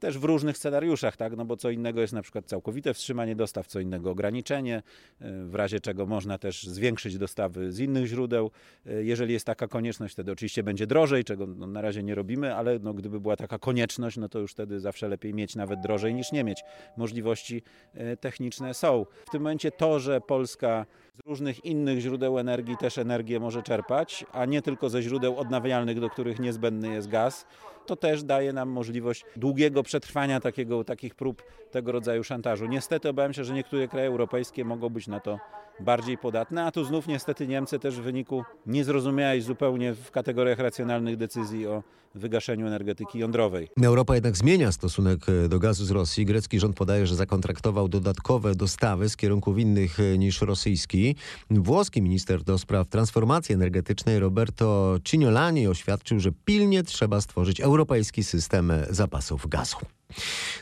też 0.03 0.19
w 0.19 0.25
różnych 0.25 0.59
scenariuszach, 0.59 1.17
tak? 1.17 1.37
No 1.37 1.45
bo 1.45 1.57
co 1.57 1.71
innego 1.71 2.01
jest 2.01 2.13
na 2.13 2.23
przykład 2.23 2.47
całkowite 2.47 2.95
wstrzymanie 2.95 3.37
dostaw, 3.37 3.67
co 3.67 3.81
innego 3.81 4.11
ograniczenie, 4.11 4.83
e, 5.21 5.45
w 5.45 5.55
razie 5.55 5.81
czego 5.81 6.07
można 6.07 6.39
też 6.39 6.63
zwiększyć 6.63 7.19
dostawy 7.19 7.73
z 7.73 7.79
innych 7.79 8.07
źródeł. 8.07 8.51
E, 8.87 9.05
jeżeli 9.05 9.33
jest 9.33 9.47
taka 9.47 9.69
konieczność, 9.69 10.15
wtedy 10.15 10.33
oczywiście 10.33 10.63
będzie 10.63 10.87
drożej, 10.87 11.25
czego 11.25 11.47
no 11.47 11.67
na 11.67 11.81
razie 11.81 12.03
nie 12.03 12.15
robimy, 12.15 12.55
ale 12.55 12.79
no 12.79 12.95
gdyby 12.95 13.21
była 13.21 13.37
taka 13.37 13.59
konieczność, 13.59 14.17
no 14.17 14.29
to 14.29 14.39
już 14.39 14.53
wtedy 14.53 14.81
zawsze 14.81 15.09
lepiej 15.09 15.35
mieć 15.35 15.57
nawet 15.57 15.81
drożej 15.81 16.15
niż 16.15 16.33
nie 16.33 16.45
mieć. 16.45 16.63
Możliwości 16.97 17.63
e, 17.95 18.17
techniczne 18.17 18.75
są. 18.75 19.07
W 19.27 19.31
tym 19.31 19.43
momencie 19.43 19.71
to, 19.71 20.01
że 20.01 20.21
Polska 20.21 20.87
z 21.15 21.27
różnych 21.27 21.65
innych 21.65 22.01
źródeł 22.01 22.39
energii 22.39 22.77
też 22.77 22.99
energię 22.99 23.41
może 23.41 23.63
czerpać, 23.63 24.25
a 24.33 24.45
nie 24.45 24.63
tylko 24.63 24.91
ze 24.91 25.03
źródeł 25.03 25.39
odnawialnych, 25.39 26.01
do 26.01 26.11
których 26.11 26.41
niezbędny 26.41 26.89
jest 26.89 27.09
gaz, 27.09 27.47
to 27.87 27.97
też 27.97 28.23
daje 28.23 28.53
nam 28.53 28.69
możliwość 28.69 29.25
długiego 29.37 29.83
przetrwania 29.83 30.41
takiego, 30.41 30.85
takich 30.85 31.15
prób 31.15 31.43
tego 31.71 31.93
rodzaju 31.93 32.25
szantażu. 32.25 32.67
Niestety 32.67 33.09
obawiam 33.09 33.33
się, 33.33 33.45
że 33.45 33.55
niektóre 33.55 33.89
kraje 33.89 34.09
europejskie 34.09 34.65
mogą 34.65 34.89
być 34.89 35.07
na 35.07 35.21
to 35.21 35.39
bardziej 35.81 36.19
podatne, 36.19 36.65
a 36.65 36.73
tu 36.73 36.85
znów 36.85 37.07
niestety 37.07 37.47
Niemcy 37.47 37.79
też 37.79 37.97
w 37.97 38.03
wyniku 38.03 38.45
niezrozumiałej 38.67 39.41
zupełnie 39.41 39.95
w 39.95 40.11
kategoriach 40.11 40.59
racjonalnych 40.59 41.17
decyzji 41.17 41.67
o 41.67 41.83
wygaszeniu 42.15 42.67
energetyki 42.67 43.19
jądrowej. 43.19 43.69
Europa 43.83 44.15
jednak 44.15 44.37
zmienia 44.37 44.73
stosunek 44.73 45.19
do 45.49 45.59
gazu 45.59 45.85
z 45.85 45.91
Rosji. 45.91 46.25
Grecki 46.27 46.61
rząd 46.61 46.77
podaje, 46.77 47.07
że 47.07 47.17
zakontraktował 47.17 47.89
dodatkowe 47.89 48.55
dostawy 48.55 49.09
z 49.09 49.17
kierunków 49.17 49.59
innych 49.59 49.99
niż 50.19 50.41
rosyjski. 50.41 51.02
Włoski 51.51 52.03
minister 52.03 52.43
do 52.43 52.59
spraw 52.59 52.89
transformacji 52.89 53.55
energetycznej 53.55 54.19
Roberto 54.19 54.97
Cignolani 55.05 55.69
oświadczył, 55.69 56.21
że 56.21 56.31
pilnie 56.45 56.83
trzeba 56.83 57.21
stworzyć 57.21 57.61
europejski 57.61 58.25
system 58.25 58.73
zapasów 58.91 59.47
gazu. 59.47 59.77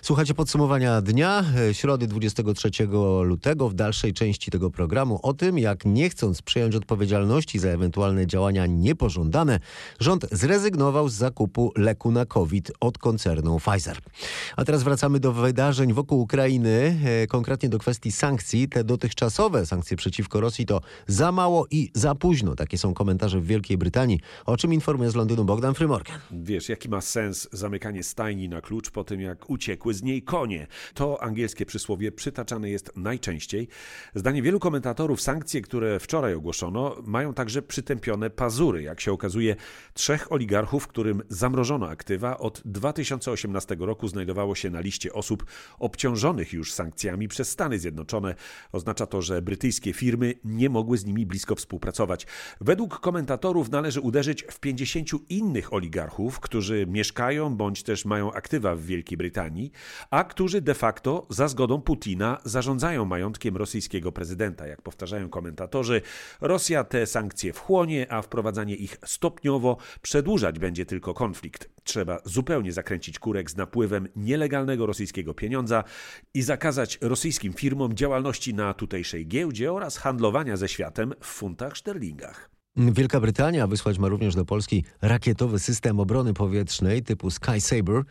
Słuchajcie 0.03 0.35
podsumowania 0.35 1.03
dnia, 1.03 1.45
środy 1.73 2.07
23 2.07 2.71
lutego 3.23 3.69
w 3.69 3.75
dalszej 3.75 4.13
części 4.13 4.51
tego 4.51 4.71
programu 4.71 5.21
o 5.23 5.35
tym, 5.35 5.59
jak 5.59 5.85
nie 5.85 6.11
chcąc 6.11 6.43
przyjąć 6.43 6.75
odpowiedzialności 6.75 7.59
za 7.59 7.69
ewentualne 7.69 8.27
działania 8.27 8.67
niepożądane, 8.67 9.61
rząd 10.01 10.27
zrezygnował 10.33 11.09
z 11.09 11.15
zakupu 11.15 11.73
leku 11.77 12.11
na 12.11 12.27
COVID 12.27 12.73
od 12.81 12.99
koncernu 12.99 13.59
Pfizer. 13.59 13.99
A 14.57 14.65
teraz 14.65 14.83
wracamy 14.83 15.21
do 15.21 15.33
wydarzeń 15.33 15.93
wokół 15.93 16.21
Ukrainy, 16.21 17.01
konkretnie 17.29 17.69
do 17.69 17.79
kwestii 17.79 18.13
sankcji. 18.13 18.69
Te 18.69 18.85
dotychczasowe 18.85 19.67
sankcje 19.67 19.97
przeciwko 19.97 20.41
Rosji 20.41 20.67
to 20.67 20.81
za 21.07 21.33
mało 21.33 21.67
i 21.71 21.91
za 21.95 22.15
późno. 22.15 22.55
Takie 22.55 22.79
są 22.79 22.95
komentarze 22.95 23.41
w 23.41 23.47
Wielkiej 23.47 23.79
Brytanii, 23.79 24.21
o 24.47 24.57
czym 24.57 24.73
informuje 24.73 25.11
z 25.11 25.15
Londynu 25.15 25.45
Bogdan 25.45 25.75
Frymorgan. 25.75 26.19
Wiesz, 26.31 26.69
jaki 26.69 26.89
ma 26.89 27.01
sens 27.01 27.49
zamykanie 27.53 28.03
stajni 28.03 28.49
na 28.49 28.61
klucz 28.61 28.91
po 28.91 29.05
tym, 29.05 29.21
jak 29.21 29.40
uciekły 29.51 29.95
z 29.95 30.03
niej 30.03 30.23
konie. 30.23 30.67
To 30.95 31.23
angielskie 31.23 31.67
przysłowie 31.67 32.13
przytaczane 32.13 32.71
jest 32.71 32.97
najczęściej. 32.97 33.69
Zdaniem 34.15 34.45
wielu 34.45 34.61
komentatorów 34.61 35.21
sankcje, 35.21 35.61
które 35.61 36.01
wczoraj 36.01 36.35
ogłoszono, 36.35 36.97
mają 37.07 37.35
także 37.35 37.63
przytępione 37.63 38.31
pazury. 38.31 38.83
Jak 38.83 39.01
się 39.01 39.13
okazuje, 39.13 39.57
trzech 39.95 40.33
oligarchów, 40.33 40.87
którym 40.87 41.23
zamrożono 41.29 41.89
aktywa, 41.89 42.39
od 42.39 42.63
2018 42.65 43.77
roku 43.79 44.09
znajdowało 44.09 44.55
się 44.55 44.71
na 44.71 44.81
liście 44.81 45.13
osób 45.13 45.45
obciążonych 45.79 46.53
już 46.53 46.73
sankcjami 46.73 47.29
przez 47.29 47.51
Stany 47.51 47.79
Zjednoczone. 47.79 48.35
Oznacza 48.73 49.07
to, 49.07 49.23
że 49.23 49.43
brytyjskie 49.43 49.93
firmy 49.93 50.35
nie 50.45 50.71
mogły 50.71 50.99
z 50.99 51.05
nimi 51.05 51.27
blisko 51.27 51.55
współpracować. 51.55 52.27
Według 52.61 53.01
komentatorów 53.01 53.71
należy 53.71 54.01
uderzyć 54.01 54.43
w 54.43 54.61
50 54.61 55.31
innych 55.31 55.73
oligarchów, 55.73 56.41
którzy 56.41 56.87
mieszkają 56.87 57.57
bądź 57.57 57.83
też 57.83 58.05
mają 58.05 58.33
aktywa 58.33 58.77
w 58.77 58.83
Wielkiej 58.83 59.19
Brytanii, 59.31 59.73
a 60.11 60.25
którzy 60.25 60.61
de 60.61 60.75
facto 60.75 61.27
za 61.31 61.49
zgodą 61.49 61.81
Putina 61.83 62.39
zarządzają 62.45 63.05
majątkiem 63.05 63.57
rosyjskiego 63.57 64.13
prezydenta. 64.13 64.67
Jak 64.67 64.83
powtarzają 64.83 65.29
komentatorzy, 65.29 66.03
Rosja 66.41 66.85
te 66.85 67.07
sankcje 67.07 67.53
wchłonie, 67.53 68.07
a 68.13 68.23
wprowadzanie 68.23 68.75
ich 68.75 68.97
stopniowo 69.05 69.77
przedłużać 70.03 70.59
będzie 70.59 70.87
tylko 70.87 71.15
konflikt. 71.15 71.71
Trzeba 71.85 72.21
zupełnie 72.25 72.73
zakręcić 72.73 73.19
kurek 73.19 73.51
z 73.51 73.57
napływem 73.57 74.09
nielegalnego 74.17 74.87
rosyjskiego 74.87 75.35
pieniądza 75.35 75.85
i 76.35 76.43
zakazać 76.43 76.99
rosyjskim 77.01 77.53
firmom 77.53 77.95
działalności 77.95 78.55
na 78.55 78.75
tutejszej 78.75 79.27
giełdzie 79.27 79.73
oraz 79.73 79.97
handlowania 79.97 80.57
ze 80.57 80.69
światem 80.69 81.15
w 81.21 81.27
funtach 81.27 81.77
szterlingach. 81.77 82.60
Wielka 82.77 83.21
Brytania 83.21 83.67
wysłać 83.67 83.99
ma 83.99 84.09
również 84.09 84.35
do 84.35 84.45
Polski 84.45 84.85
rakietowy 85.03 85.59
system 85.59 86.01
obrony 86.01 86.35
powietrznej 86.35 87.03
typu 87.03 87.31
Sky 87.31 87.61
Saber. 87.61 88.03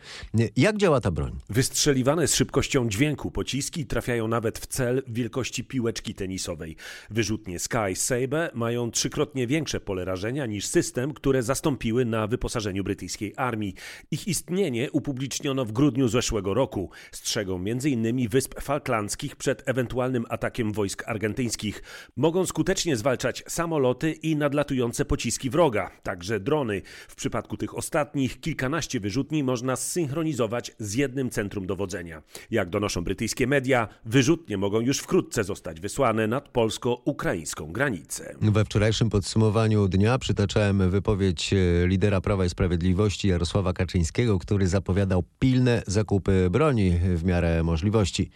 Jak 0.56 0.76
działa 0.76 1.00
ta 1.00 1.10
broń? 1.10 1.32
Wystrzeliwane 1.50 2.28
z 2.28 2.34
szybkością 2.34 2.88
dźwięku 2.88 3.30
pociski 3.30 3.86
trafiają 3.86 4.28
nawet 4.28 4.58
w 4.58 4.66
cel 4.66 5.02
wielkości 5.08 5.64
piłeczki 5.64 6.14
tenisowej. 6.14 6.76
Wyrzutnie 7.10 7.58
Sky 7.58 7.94
Saber 7.94 8.50
mają 8.54 8.90
trzykrotnie 8.90 9.46
większe 9.46 9.80
pole 9.80 10.04
rażenia 10.04 10.46
niż 10.46 10.66
system, 10.66 11.14
które 11.14 11.42
zastąpiły 11.42 12.04
na 12.04 12.26
wyposażeniu 12.26 12.84
brytyjskiej 12.84 13.32
armii. 13.36 13.74
Ich 14.10 14.28
istnienie 14.28 14.90
upubliczniono 14.90 15.64
w 15.64 15.72
grudniu 15.72 16.08
zeszłego 16.08 16.54
roku. 16.54 16.90
Strzegą 17.12 17.56
m.in. 17.56 18.28
Wysp 18.28 18.60
Falklandzkich 18.60 19.36
przed 19.36 19.68
ewentualnym 19.68 20.24
atakiem 20.28 20.72
wojsk 20.72 21.08
argentyńskich. 21.08 21.82
Mogą 22.16 22.46
skutecznie 22.46 22.96
zwalczać 22.96 23.44
samoloty 23.48 24.12
i 24.12 24.36
nadlatujące 24.36 24.49
nadlatujące 24.50 25.04
pociski 25.04 25.50
wroga, 25.50 25.90
także 26.02 26.40
drony. 26.40 26.82
W 27.08 27.14
przypadku 27.14 27.56
tych 27.56 27.76
ostatnich 27.76 28.40
kilkanaście 28.40 29.00
wyrzutni 29.00 29.44
można 29.44 29.76
zsynchronizować 29.76 30.72
z 30.78 30.94
jednym 30.94 31.30
centrum 31.30 31.66
dowodzenia. 31.66 32.22
Jak 32.50 32.70
donoszą 32.70 33.04
brytyjskie 33.04 33.46
media, 33.46 33.88
wyrzutnie 34.04 34.58
mogą 34.58 34.80
już 34.80 34.98
wkrótce 34.98 35.44
zostać 35.44 35.80
wysłane 35.80 36.26
nad 36.26 36.48
polsko-ukraińską 36.48 37.72
granicę. 37.72 38.34
We 38.40 38.64
wczorajszym 38.64 39.10
podsumowaniu 39.10 39.88
dnia 39.88 40.18
przytaczałem 40.18 40.90
wypowiedź 40.90 41.54
lidera 41.86 42.20
Prawa 42.20 42.44
i 42.44 42.50
Sprawiedliwości 42.50 43.28
Jarosława 43.28 43.72
Kaczyńskiego, 43.72 44.38
który 44.38 44.68
zapowiadał 44.68 45.24
pilne 45.38 45.82
zakupy 45.86 46.48
broni 46.50 46.92
w 47.14 47.24
miarę 47.24 47.62
możliwości. 47.62 48.30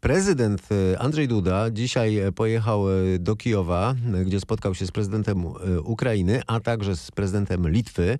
Prezydent 0.00 0.68
Andrzej 0.98 1.28
Duda 1.28 1.70
dzisiaj 1.70 2.18
pojechał 2.34 2.84
do 3.18 3.36
Kijowa, 3.36 3.94
gdzie 4.26 4.40
spotkał 4.40 4.74
się 4.74 4.79
z 4.86 4.90
prezydentem 4.90 5.44
Ukrainy, 5.84 6.42
a 6.46 6.60
także 6.60 6.96
z 6.96 7.10
prezydentem 7.10 7.68
Litwy. 7.68 8.18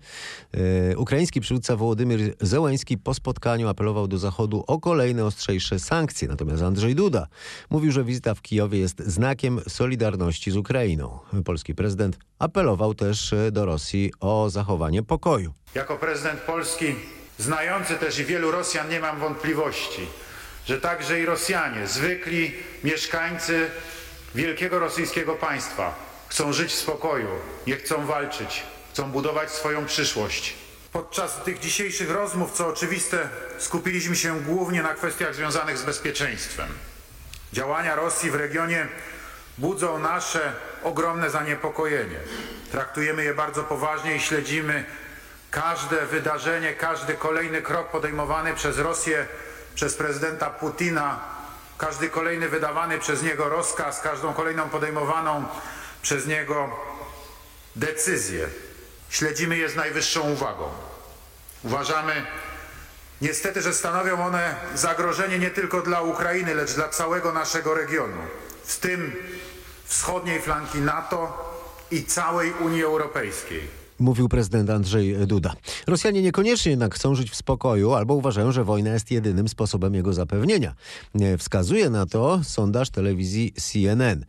Ukraiński 0.97 1.40
przywódca 1.40 1.76
Wołodymyr 1.76 2.35
Zełański 2.40 2.99
po 2.99 3.14
spotkaniu 3.14 3.69
apelował 3.69 4.09
do 4.09 4.19
Zachodu 4.19 4.64
o 4.67 4.81
kolejne 4.81 5.25
ostrzejsze 5.25 5.79
sankcje. 5.79 6.29
Natomiast 6.29 6.62
Andrzej 6.62 6.95
Duda 6.95 7.26
mówił, 7.71 7.93
że 7.93 8.05
wizyta 8.05 8.35
w 8.35 8.43
Kijowie 8.43 8.79
jest 8.79 9.02
znakiem 9.07 9.61
solidarności 9.69 10.50
z 10.50 10.57
Ukrainą. 10.57 11.19
Polski 11.45 11.75
prezydent 11.75 12.19
apelował 12.38 12.95
też 12.95 13.35
do 13.52 13.64
Rosji 13.64 14.12
o 14.21 14.50
zachowanie 14.50 15.02
pokoju. 15.02 15.52
Jako 15.75 15.97
prezydent 15.97 16.40
Polski, 16.40 16.95
znający 17.38 17.95
też 17.95 18.19
i 18.19 18.25
wielu 18.25 18.50
Rosjan, 18.50 18.88
nie 18.88 19.00
mam 19.00 19.21
wątpliwości, 19.21 20.02
że 20.67 20.81
także 20.81 21.21
i 21.21 21.26
Rosjanie, 21.26 21.87
zwykli 21.87 22.52
mieszkańcy 22.85 23.67
wielkiego 24.35 24.79
rosyjskiego 24.79 25.35
państwa, 25.35 26.10
chcą 26.30 26.52
żyć 26.52 26.72
w 26.72 26.78
spokoju, 26.78 27.28
nie 27.66 27.76
chcą 27.76 28.06
walczyć, 28.06 28.62
chcą 28.92 29.10
budować 29.10 29.50
swoją 29.50 29.87
przyszłość. 29.87 30.54
Podczas 30.92 31.42
tych 31.44 31.58
dzisiejszych 31.58 32.10
rozmów, 32.10 32.52
co 32.52 32.66
oczywiste, 32.66 33.28
skupiliśmy 33.58 34.16
się 34.16 34.40
głównie 34.40 34.82
na 34.82 34.94
kwestiach 34.94 35.34
związanych 35.34 35.78
z 35.78 35.82
bezpieczeństwem. 35.82 36.68
Działania 37.52 37.94
Rosji 37.94 38.30
w 38.30 38.34
regionie 38.34 38.88
budzą 39.58 39.99
nasze 39.99 40.52
ogromne 40.82 41.30
zaniepokojenie. 41.30 42.16
Traktujemy 42.72 43.25
je 43.25 43.34
bardzo 43.34 43.62
poważnie 43.62 44.16
i 44.16 44.20
śledzimy 44.20 44.84
każde 45.50 46.06
wydarzenie, 46.06 46.75
każdy 46.75 47.14
kolejny 47.14 47.62
krok 47.62 47.90
podejmowany 47.90 48.54
przez 48.54 48.78
Rosję, 48.78 49.26
przez 49.75 49.94
prezydenta 49.94 50.50
Putina, 50.50 51.20
każdy 51.78 52.08
kolejny 52.08 52.49
wydawany 52.49 52.99
przez 52.99 53.22
niego 53.22 53.49
rozkaz, 53.49 54.00
każdą 54.00 54.34
kolejną 54.34 54.68
podejmowaną 54.68 55.44
przez 56.02 56.26
niego 56.26 56.71
decyzje. 57.76 58.49
Śledzimy 59.11 59.57
je 59.57 59.69
z 59.69 59.76
najwyższą 59.76 60.30
uwagą. 60.30 60.71
Uważamy 61.64 62.26
niestety, 63.21 63.62
że 63.62 63.75
stanowią 63.75 64.26
one 64.26 64.54
zagrożenie 64.75 65.38
nie 65.38 65.50
tylko 65.50 65.83
dla 65.83 66.00
Ukrainy, 66.00 66.54
lecz 66.54 66.73
dla 66.73 66.88
całego 66.88 67.33
naszego 67.33 67.75
regionu, 67.75 68.23
w 68.64 68.78
tym 68.78 69.16
wschodniej 69.85 70.42
flanki 70.42 70.78
NATO 70.78 71.50
i 71.90 72.04
całej 72.04 72.52
Unii 72.52 72.85
Europejskiej 72.85 73.79
mówił 74.00 74.28
prezydent 74.28 74.71
Andrzej 74.71 75.26
Duda. 75.26 75.52
Rosjanie 75.87 76.23
niekoniecznie 76.23 76.71
jednak 76.71 76.95
chcą 76.95 77.14
żyć 77.14 77.30
w 77.30 77.37
spokoju 77.37 77.95
albo 77.95 78.14
uważają, 78.14 78.52
że 78.52 78.64
wojna 78.64 78.90
jest 78.90 79.11
jedynym 79.11 79.49
sposobem 79.49 79.95
jego 79.95 80.12
zapewnienia. 80.12 80.75
Wskazuje 81.38 81.90
na 81.90 82.07
to 82.07 82.45
sondaż 82.45 82.90
telewizji 82.90 83.52
CNN. 83.52 84.25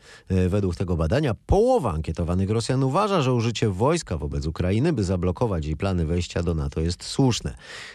Według 0.49 0.75
tego 0.75 0.97
badania 0.97 1.33
połowa 1.45 1.93
ankietowanych 1.93 2.49
Rosjan 2.49 2.83
uważa, 2.83 3.21
że 3.21 3.33
użycie 3.33 3.69
wojska 3.69 4.17
wobec 4.17 4.45
Ukrainy, 4.45 4.93
by 4.93 5.03
zablokować 5.03 5.65
jej 5.65 5.75
plany 5.75 6.05
wejścia 6.05 6.43
do 6.43 6.53
NATO 6.53 6.81
jest 6.81 7.03
słuszne. 7.03 7.53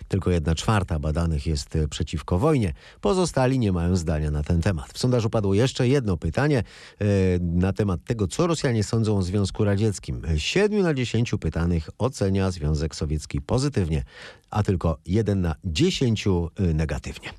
Tylko 0.09 0.31
jedna 0.31 0.55
czwarta 0.55 0.99
badanych 0.99 1.47
jest 1.47 1.79
przeciwko 1.91 2.39
wojnie. 2.39 2.73
Pozostali 3.01 3.59
nie 3.59 3.73
mają 3.73 3.97
zdania 3.97 4.31
na 4.31 4.43
ten 4.43 4.61
temat. 4.61 4.93
W 4.93 4.99
sondażu 4.99 5.31
padło 5.31 5.55
jeszcze 5.55 5.89
jedno 5.89 6.17
pytanie 6.17 6.59
e, 6.59 7.05
na 7.41 7.73
temat 7.73 8.01
tego, 8.05 8.29
co 8.29 8.47
Rosjanie 8.47 8.85
sądzą 8.85 9.19
o 9.19 9.23
Związku 9.23 9.65
Radzieckim. 9.65 10.23
Siedmiu 10.37 10.83
na 10.83 10.95
dziesięciu 10.95 11.39
pytań 11.67 11.95
ocenia 11.99 12.51
Związek 12.51 12.95
Sowiecki 12.95 13.41
pozytywnie, 13.41 14.05
a 14.51 14.63
tylko 14.63 14.99
1 15.07 15.41
na 15.41 15.55
10 15.65 16.27
y, 16.27 16.75
negatywnie. 16.75 17.31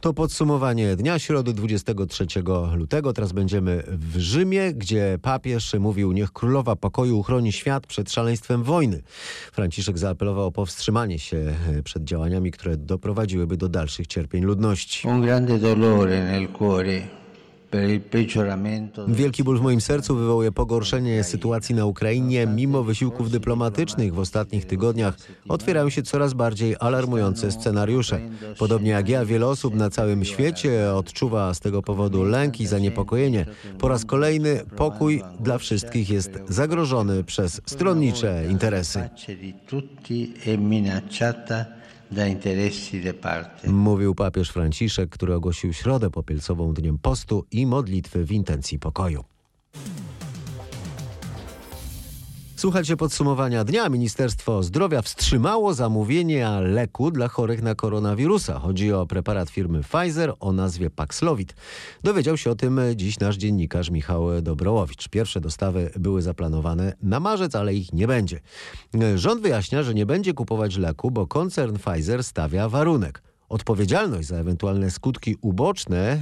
To 0.00 0.14
podsumowanie 0.14 0.96
dnia 0.96 1.18
środy 1.18 1.52
23 1.52 2.26
lutego. 2.74 3.12
Teraz 3.12 3.32
będziemy 3.32 3.82
w 3.86 4.18
Rzymie, 4.18 4.72
gdzie 4.74 5.18
papież 5.22 5.74
mówił, 5.74 6.12
niech 6.12 6.32
królowa 6.32 6.76
pokoju 6.76 7.18
uchroni 7.18 7.52
świat 7.52 7.86
przed 7.86 8.12
szaleństwem 8.12 8.62
wojny. 8.62 9.02
Franciszek 9.52 9.98
zaapelował 9.98 10.46
o 10.46 10.52
powstrzymanie 10.52 11.18
się 11.18 11.54
y, 11.78 11.82
przed 11.82 12.04
działaniami, 12.04 12.50
które 12.50 12.76
doprowadziłyby 12.76 13.56
do 13.56 13.68
dalszych 13.68 14.06
cierpień 14.06 14.44
ludności. 14.44 15.08
Un 15.08 15.22
grande 15.22 15.58
dolore 15.58 16.24
nel 16.24 16.48
cuore 16.58 17.17
Wielki 19.08 19.44
ból 19.44 19.58
w 19.58 19.62
moim 19.62 19.80
sercu 19.80 20.16
wywołuje 20.16 20.52
pogorszenie 20.52 21.24
sytuacji 21.24 21.74
na 21.74 21.86
Ukrainie. 21.86 22.46
Mimo 22.46 22.82
wysiłków 22.82 23.30
dyplomatycznych 23.30 24.14
w 24.14 24.18
ostatnich 24.18 24.64
tygodniach 24.64 25.14
otwierają 25.48 25.90
się 25.90 26.02
coraz 26.02 26.34
bardziej 26.34 26.76
alarmujące 26.80 27.52
scenariusze. 27.52 28.20
Podobnie 28.58 28.90
jak 28.90 29.08
ja, 29.08 29.24
wiele 29.24 29.46
osób 29.46 29.74
na 29.74 29.90
całym 29.90 30.24
świecie 30.24 30.92
odczuwa 30.94 31.54
z 31.54 31.60
tego 31.60 31.82
powodu 31.82 32.24
lęk 32.24 32.60
i 32.60 32.66
zaniepokojenie. 32.66 33.46
Po 33.78 33.88
raz 33.88 34.04
kolejny 34.04 34.60
pokój 34.76 35.22
dla 35.40 35.58
wszystkich 35.58 36.10
jest 36.10 36.30
zagrożony 36.48 37.24
przez 37.24 37.60
stronnicze 37.66 38.44
interesy. 38.50 39.08
Mówił 43.64 44.14
papież 44.14 44.50
Franciszek, 44.50 45.10
który 45.10 45.34
ogłosił 45.34 45.72
środę 45.72 46.10
popielcową 46.10 46.74
dniem 46.74 46.98
postu 46.98 47.44
i 47.50 47.66
modlitwy 47.66 48.24
w 48.24 48.32
intencji 48.32 48.78
pokoju. 48.78 49.24
Słuchajcie 52.58 52.96
podsumowania 52.96 53.64
dnia. 53.64 53.88
Ministerstwo 53.88 54.62
Zdrowia 54.62 55.02
wstrzymało 55.02 55.74
zamówienie 55.74 56.48
leku 56.60 57.10
dla 57.10 57.28
chorych 57.28 57.62
na 57.62 57.74
koronawirusa. 57.74 58.58
Chodzi 58.58 58.92
o 58.92 59.06
preparat 59.06 59.50
firmy 59.50 59.80
Pfizer 59.82 60.34
o 60.40 60.52
nazwie 60.52 60.90
Paxlovid. 60.90 61.54
Dowiedział 62.02 62.36
się 62.36 62.50
o 62.50 62.54
tym 62.54 62.80
dziś 62.96 63.20
nasz 63.20 63.36
dziennikarz 63.36 63.90
Michał 63.90 64.42
Dobrołowicz. 64.42 65.08
Pierwsze 65.08 65.40
dostawy 65.40 65.90
były 65.96 66.22
zaplanowane 66.22 66.92
na 67.02 67.20
marzec, 67.20 67.54
ale 67.54 67.74
ich 67.74 67.92
nie 67.92 68.06
będzie. 68.06 68.40
Rząd 69.14 69.42
wyjaśnia, 69.42 69.82
że 69.82 69.94
nie 69.94 70.06
będzie 70.06 70.34
kupować 70.34 70.76
leku, 70.76 71.10
bo 71.10 71.26
koncern 71.26 71.76
Pfizer 71.76 72.24
stawia 72.24 72.68
warunek. 72.68 73.22
Odpowiedzialność 73.48 74.28
za 74.28 74.36
ewentualne 74.36 74.90
skutki 74.90 75.36
uboczne 75.40 76.20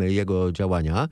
e, 0.00 0.12
jego 0.12 0.52
działania 0.52 1.08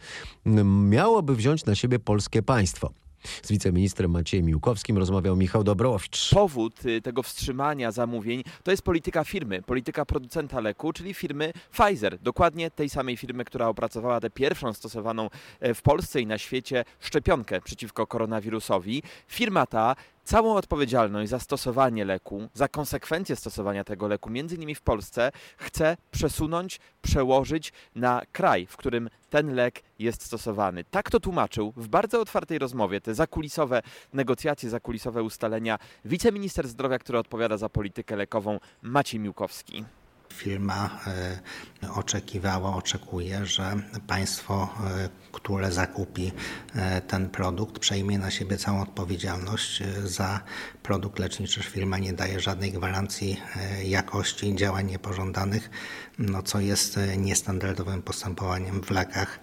miałoby 0.64 1.36
wziąć 1.36 1.64
na 1.64 1.74
siebie 1.74 1.98
polskie 1.98 2.42
państwo. 2.42 2.90
Z 3.22 3.48
wiceministrem 3.50 4.10
Maciejem 4.10 4.46
Miłkowskim 4.46 4.98
rozmawiał 4.98 5.36
Michał 5.36 5.64
Dobrowicz. 5.64 6.30
Powód 6.30 6.86
y, 6.86 7.02
tego 7.02 7.22
wstrzymania 7.22 7.92
zamówień 7.92 8.42
to 8.62 8.70
jest 8.70 8.82
polityka 8.82 9.24
firmy, 9.24 9.62
polityka 9.62 10.04
producenta 10.04 10.60
leku, 10.60 10.92
czyli 10.92 11.14
firmy 11.14 11.52
Pfizer. 11.72 12.18
Dokładnie 12.18 12.70
tej 12.70 12.88
samej 12.88 13.16
firmy, 13.16 13.44
która 13.44 13.68
opracowała 13.68 14.20
tę 14.20 14.30
pierwszą 14.30 14.72
stosowaną 14.72 15.30
e, 15.60 15.74
w 15.74 15.82
Polsce 15.82 16.20
i 16.20 16.26
na 16.26 16.38
świecie 16.38 16.84
szczepionkę 17.00 17.60
przeciwko 17.60 18.06
koronawirusowi. 18.06 19.02
Firma 19.28 19.66
ta 19.66 19.96
całą 20.30 20.54
odpowiedzialność 20.54 21.30
za 21.30 21.38
stosowanie 21.38 22.04
leku, 22.04 22.48
za 22.54 22.68
konsekwencje 22.68 23.36
stosowania 23.36 23.84
tego 23.84 24.08
leku, 24.08 24.30
między 24.30 24.54
innymi 24.54 24.74
w 24.74 24.80
Polsce, 24.82 25.32
chce 25.56 25.96
przesunąć, 26.10 26.80
przełożyć 27.02 27.72
na 27.94 28.22
kraj, 28.32 28.66
w 28.66 28.76
którym 28.76 29.10
ten 29.30 29.54
lek 29.54 29.82
jest 29.98 30.22
stosowany. 30.22 30.84
Tak 30.84 31.10
to 31.10 31.20
tłumaczył 31.20 31.72
w 31.76 31.88
bardzo 31.88 32.20
otwartej 32.20 32.58
rozmowie 32.58 33.00
te 33.00 33.14
zakulisowe 33.14 33.82
negocjacje, 34.12 34.70
zakulisowe 34.70 35.22
ustalenia 35.22 35.78
wiceminister 36.04 36.68
zdrowia, 36.68 36.98
który 36.98 37.18
odpowiada 37.18 37.56
za 37.56 37.68
politykę 37.68 38.16
lekową 38.16 38.60
Maciej 38.82 39.20
Miłkowski. 39.20 39.84
Firma 40.32 41.00
e, 41.06 41.92
oczekiwała, 41.94 42.76
oczekuje, 42.76 43.46
że 43.46 43.76
państwo, 44.06 44.68
e, 44.84 45.08
które 45.42 45.72
zakupi 45.72 46.32
e, 46.74 47.00
ten 47.00 47.28
produkt, 47.28 47.78
przejmie 47.78 48.18
na 48.18 48.30
siebie 48.30 48.56
całą 48.56 48.82
odpowiedzialność 48.82 49.82
za 50.04 50.40
produkt 50.82 51.18
leczniczy. 51.18 51.62
Firma 51.62 51.98
nie 51.98 52.12
daje 52.12 52.40
żadnej 52.40 52.72
gwarancji 52.72 53.40
jakości 53.84 54.56
działań 54.56 54.86
niepożądanych, 54.86 55.70
no 56.18 56.42
co 56.42 56.60
jest 56.60 56.98
niestandardowym 57.16 58.02
postępowaniem 58.02 58.82
w 58.82 58.90
lekach, 58.90 59.40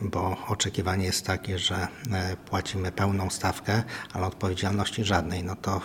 bo 0.00 0.36
oczekiwanie 0.48 1.04
jest 1.04 1.26
takie, 1.26 1.58
że 1.58 1.88
płacimy 2.46 2.92
pełną 2.92 3.30
stawkę, 3.30 3.82
ale 4.12 4.26
odpowiedzialności 4.26 5.04
żadnej. 5.04 5.44
No 5.44 5.56
to 5.56 5.80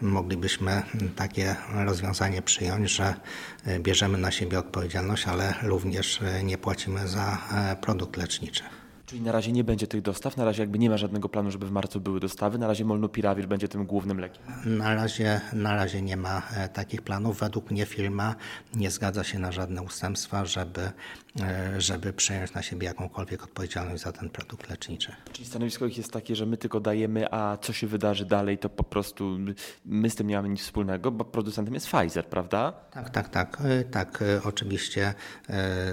moglibyśmy 0.00 0.82
takie 1.16 1.56
rozwiązanie 1.74 2.42
przyjąć, 2.42 2.90
że 2.90 3.14
e, 3.64 3.80
bierzemy 3.80 4.18
na 4.18 4.30
siebie 4.30 4.58
odpowiedzialność, 4.58 5.26
ale 5.26 5.54
również 5.62 6.22
e, 6.22 6.44
nie 6.44 6.58
płacimy 6.58 7.08
za 7.08 7.38
e, 7.52 7.76
produkt 7.76 8.16
leczniczy. 8.16 8.62
Czyli 9.12 9.24
na 9.24 9.32
razie 9.32 9.52
nie 9.52 9.64
będzie 9.64 9.86
tych 9.86 10.02
dostaw, 10.02 10.36
na 10.36 10.44
razie 10.44 10.62
jakby 10.62 10.78
nie 10.78 10.90
ma 10.90 10.96
żadnego 10.96 11.28
planu, 11.28 11.50
żeby 11.50 11.66
w 11.66 11.70
marcu 11.70 12.00
były 12.00 12.20
dostawy, 12.20 12.58
na 12.58 12.66
razie 12.66 12.84
molnupiravir 12.84 13.48
będzie 13.48 13.68
tym 13.68 13.86
głównym 13.86 14.18
lekiem. 14.18 14.42
Na 14.64 14.94
razie, 14.94 15.40
na 15.52 15.76
razie 15.76 16.02
nie 16.02 16.16
ma 16.16 16.42
takich 16.72 17.02
planów. 17.02 17.38
Według 17.38 17.70
mnie 17.70 17.86
firma 17.86 18.34
nie 18.74 18.90
zgadza 18.90 19.24
się 19.24 19.38
na 19.38 19.52
żadne 19.52 19.82
ustępstwa, 19.82 20.44
żeby 20.44 20.92
E, 21.40 21.80
żeby 21.80 22.12
przejąć 22.12 22.54
na 22.54 22.62
siebie 22.62 22.86
jakąkolwiek 22.86 23.42
odpowiedzialność 23.42 24.02
za 24.02 24.12
ten 24.12 24.30
produkt 24.30 24.70
leczniczy. 24.70 25.12
Czyli 25.32 25.48
stanowisko 25.48 25.86
ich 25.86 25.98
jest 25.98 26.12
takie, 26.12 26.36
że 26.36 26.46
my 26.46 26.56
tylko 26.56 26.80
dajemy, 26.80 27.32
a 27.34 27.56
co 27.56 27.72
się 27.72 27.86
wydarzy 27.86 28.24
dalej, 28.24 28.58
to 28.58 28.68
po 28.68 28.84
prostu 28.84 29.38
my 29.84 30.10
z 30.10 30.14
tym 30.14 30.26
nie 30.26 30.36
mamy 30.36 30.48
nic 30.48 30.60
wspólnego, 30.60 31.10
bo 31.10 31.24
producentem 31.24 31.74
jest 31.74 31.86
Pfizer, 31.86 32.26
prawda? 32.26 32.72
Tak, 32.90 33.10
tak, 33.10 33.28
tak. 33.28 33.58
E, 33.64 33.84
tak, 33.84 34.22
e, 34.22 34.42
oczywiście 34.44 35.14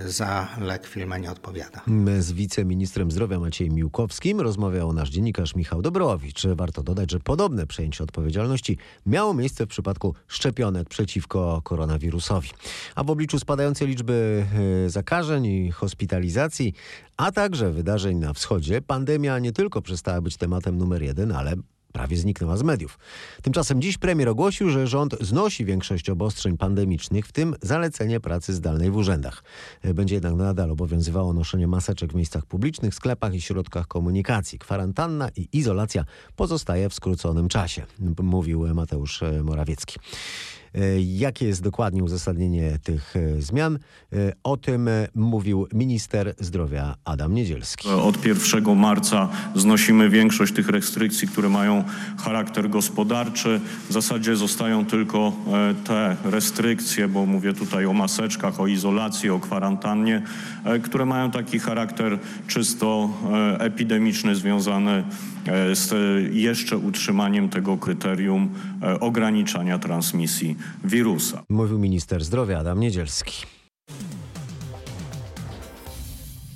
za 0.05 0.47
lek 0.61 0.87
firma 0.87 1.17
nie 1.17 1.31
odpowiada. 1.31 1.81
Z 2.19 2.31
wiceministrem 2.31 3.08
zdrowia 3.11 3.39
Maciejem 3.39 3.75
Miłkowskim 3.75 4.41
rozmawiał 4.41 4.93
nasz 4.93 5.09
dziennikarz 5.09 5.55
Michał 5.55 5.81
Dobrowicz. 5.81 6.47
Warto 6.47 6.83
dodać, 6.83 7.11
że 7.11 7.19
podobne 7.19 7.67
przejęcie 7.67 8.03
odpowiedzialności 8.03 8.77
miało 9.05 9.33
miejsce 9.33 9.65
w 9.65 9.69
przypadku 9.69 10.15
szczepionek 10.27 10.89
przeciwko 10.89 11.61
koronawirusowi. 11.63 12.49
A 12.95 13.03
w 13.03 13.09
obliczu 13.09 13.39
spadającej 13.39 13.87
liczby 13.87 14.45
zakażeń 14.87 15.19
zakażeń 15.19 15.45
i 15.45 15.71
hospitalizacji, 15.71 16.73
a 17.17 17.31
także 17.31 17.71
wydarzeń 17.71 18.17
na 18.17 18.33
wschodzie, 18.33 18.81
pandemia 18.81 19.39
nie 19.39 19.51
tylko 19.51 19.81
przestała 19.81 20.21
być 20.21 20.37
tematem 20.37 20.77
numer 20.77 21.03
jeden, 21.03 21.31
ale 21.31 21.53
prawie 21.93 22.17
zniknęła 22.17 22.57
z 22.57 22.63
mediów. 22.63 22.99
Tymczasem 23.43 23.81
dziś 23.81 23.97
premier 23.97 24.29
ogłosił, 24.29 24.69
że 24.69 24.87
rząd 24.87 25.15
znosi 25.21 25.65
większość 25.65 26.09
obostrzeń 26.09 26.57
pandemicznych, 26.57 27.27
w 27.27 27.31
tym 27.31 27.55
zalecenie 27.61 28.19
pracy 28.19 28.53
zdalnej 28.53 28.91
w 28.91 28.95
urzędach. 28.95 29.43
Będzie 29.83 30.15
jednak 30.15 30.33
nadal 30.33 30.71
obowiązywało 30.71 31.33
noszenie 31.33 31.67
maseczek 31.67 32.11
w 32.11 32.15
miejscach 32.15 32.45
publicznych, 32.45 32.95
sklepach 32.95 33.33
i 33.33 33.41
środkach 33.41 33.87
komunikacji. 33.87 34.59
Kwarantanna 34.59 35.29
i 35.35 35.47
izolacja 35.53 36.05
pozostaje 36.35 36.89
w 36.89 36.93
skróconym 36.93 37.47
czasie, 37.47 37.85
mówił 38.21 38.73
Mateusz 38.73 39.23
Morawiecki. 39.43 39.99
E, 40.75 41.01
jakie 41.01 41.47
jest 41.47 41.63
dokładnie 41.63 42.03
uzasadnienie 42.03 42.79
tych 42.83 43.15
e, 43.15 43.41
zmian? 43.41 43.79
E, 44.13 44.17
o 44.43 44.57
tym 44.57 44.89
mówił 45.15 45.67
minister 45.73 46.33
zdrowia 46.39 46.95
Adam 47.05 47.33
Niedzielski. 47.33 47.89
Od 47.89 48.25
1 48.25 48.75
marca 48.75 49.29
znosimy 49.55 50.09
większość 50.09 50.53
tych 50.53 50.69
restrykcji, 50.69 51.27
które 51.27 51.49
mają 51.49 51.83
charakter 52.17 52.69
gospodarczy. 52.69 53.59
W 53.89 53.93
zasadzie 53.93 54.35
zostają 54.35 54.85
tylko 54.85 55.33
te 55.83 56.17
restrykcje, 56.23 57.07
bo 57.07 57.25
mówię 57.25 57.53
tutaj 57.53 57.85
o 57.85 57.93
maseczkach, 57.93 58.59
o 58.59 58.67
izolacji, 58.67 59.29
o 59.29 59.39
kwarantannie, 59.39 60.21
które 60.83 61.05
mają 61.05 61.31
taki 61.31 61.59
charakter 61.59 62.19
czysto 62.47 63.09
epidemiczny 63.59 64.35
związany 64.35 65.03
z 65.73 65.93
jeszcze 66.33 66.77
utrzymaniem 66.77 67.49
tego 67.49 67.77
kryterium 67.77 68.49
ograniczania 68.99 69.79
transmisji 69.79 70.55
wirusa. 70.83 71.43
Mówił 71.49 71.79
minister 71.79 72.23
zdrowia 72.23 72.59
Adam 72.59 72.79
Niedzielski. 72.79 73.58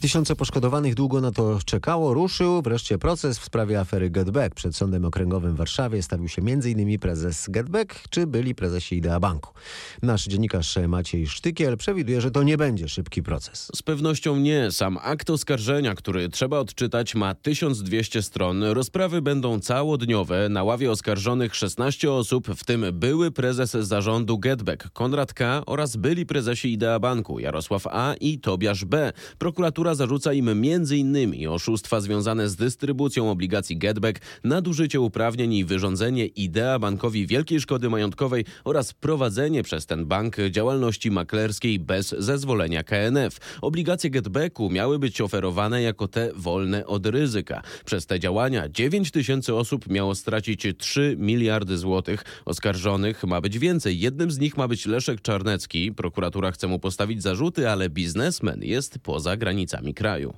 Tysiące 0.04 0.36
poszkodowanych 0.36 0.96
długo 0.96 1.22
na 1.22 1.32
to 1.32 1.60
czekało. 1.66 2.14
Ruszył 2.14 2.62
wreszcie 2.62 2.98
proces 2.98 3.40
w 3.40 3.44
sprawie 3.44 3.80
afery 3.80 4.10
Getback. 4.10 4.56
Przed 4.56 4.76
Sądem 4.76 5.06
Okręgowym 5.06 5.54
w 5.54 5.58
Warszawie 5.58 6.04
stawił 6.04 6.28
się 6.28 6.42
m.in. 6.42 7.00
prezes 7.00 7.50
Getback 7.50 8.10
czy 8.10 8.28
byli 8.28 8.56
prezesi 8.56 8.96
Idea 8.96 9.20
Banku. 9.20 9.54
Nasz 10.02 10.26
dziennikarz 10.26 10.78
Maciej 10.88 11.28
Sztykiel 11.28 11.78
przewiduje, 11.78 12.22
że 12.22 12.32
to 12.32 12.44
nie 12.44 12.58
będzie 12.58 12.90
szybki 12.90 13.24
proces. 13.24 13.72
Z 13.76 13.82
pewnością 13.82 14.36
nie. 14.36 14.72
Sam 14.72 14.98
akt 15.02 15.30
oskarżenia, 15.30 15.96
który 15.96 16.30
trzeba 16.30 16.60
odczytać, 16.60 17.16
ma 17.16 17.36
1200 17.36 18.22
stron. 18.22 18.64
Rozprawy 18.64 19.22
będą 19.22 19.60
całodniowe. 19.60 20.50
Na 20.50 20.64
ławie 20.64 20.92
oskarżonych 20.92 21.56
16 21.56 22.12
osób, 22.12 22.48
w 22.48 22.64
tym 22.64 22.86
były 22.94 23.32
prezes 23.32 23.72
zarządu 23.72 24.38
Getback 24.38 24.90
Konrad 24.90 25.34
K. 25.34 25.64
oraz 25.66 25.96
byli 25.96 26.26
prezesi 26.26 26.74
Idea 26.74 27.00
Banku 27.00 27.40
Jarosław 27.40 27.88
A. 27.88 28.14
i 28.14 28.40
Tobiasz 28.40 28.86
B. 28.86 29.14
Prokuratura 29.38 29.93
zarzuca 29.96 30.34
im 30.34 30.50
m.in. 30.50 31.48
oszustwa 31.50 32.02
związane 32.02 32.50
z 32.50 32.56
dystrybucją 32.56 33.32
obligacji 33.32 33.78
Getback, 33.78 34.20
nadużycie 34.44 35.02
uprawnień 35.02 35.54
i 35.54 35.66
wyrządzenie 35.66 36.26
Idea 36.26 36.80
Bankowi 36.80 37.28
wielkiej 37.28 37.60
szkody 37.60 37.90
majątkowej 37.90 38.46
oraz 38.64 38.94
prowadzenie 38.94 39.64
przez 39.64 39.86
ten 39.86 40.06
bank 40.06 40.36
działalności 40.50 41.12
maklerskiej 41.12 41.80
bez 41.80 42.16
zezwolenia 42.18 42.84
KNF. 42.84 43.38
Obligacje 43.62 44.10
Getbacku 44.10 44.70
miały 44.70 45.00
być 45.00 45.22
oferowane 45.22 45.82
jako 45.82 46.08
te 46.08 46.32
wolne 46.36 46.86
od 46.86 47.06
ryzyka. 47.06 47.62
Przez 47.86 48.06
te 48.06 48.20
działania 48.20 48.70
9 48.70 49.12
tysięcy 49.12 49.56
osób 49.56 49.88
miało 49.90 50.16
stracić 50.16 50.68
3 50.78 51.16
miliardy 51.20 51.78
złotych. 51.78 52.24
Oskarżonych 52.46 53.24
ma 53.24 53.42
być 53.42 53.60
więcej. 53.60 54.00
Jednym 54.00 54.32
z 54.32 54.40
nich 54.40 54.58
ma 54.58 54.68
być 54.68 54.86
Leszek 54.86 55.22
Czarnecki. 55.22 55.92
Prokuratura 55.92 56.52
chce 56.52 56.68
mu 56.68 56.80
postawić 56.80 57.24
zarzuty, 57.24 57.70
ale 57.70 57.90
biznesmen 57.90 58.64
jest 58.64 59.00
poza 59.00 59.38
granicami 59.38 59.83
kraju. 59.92 60.34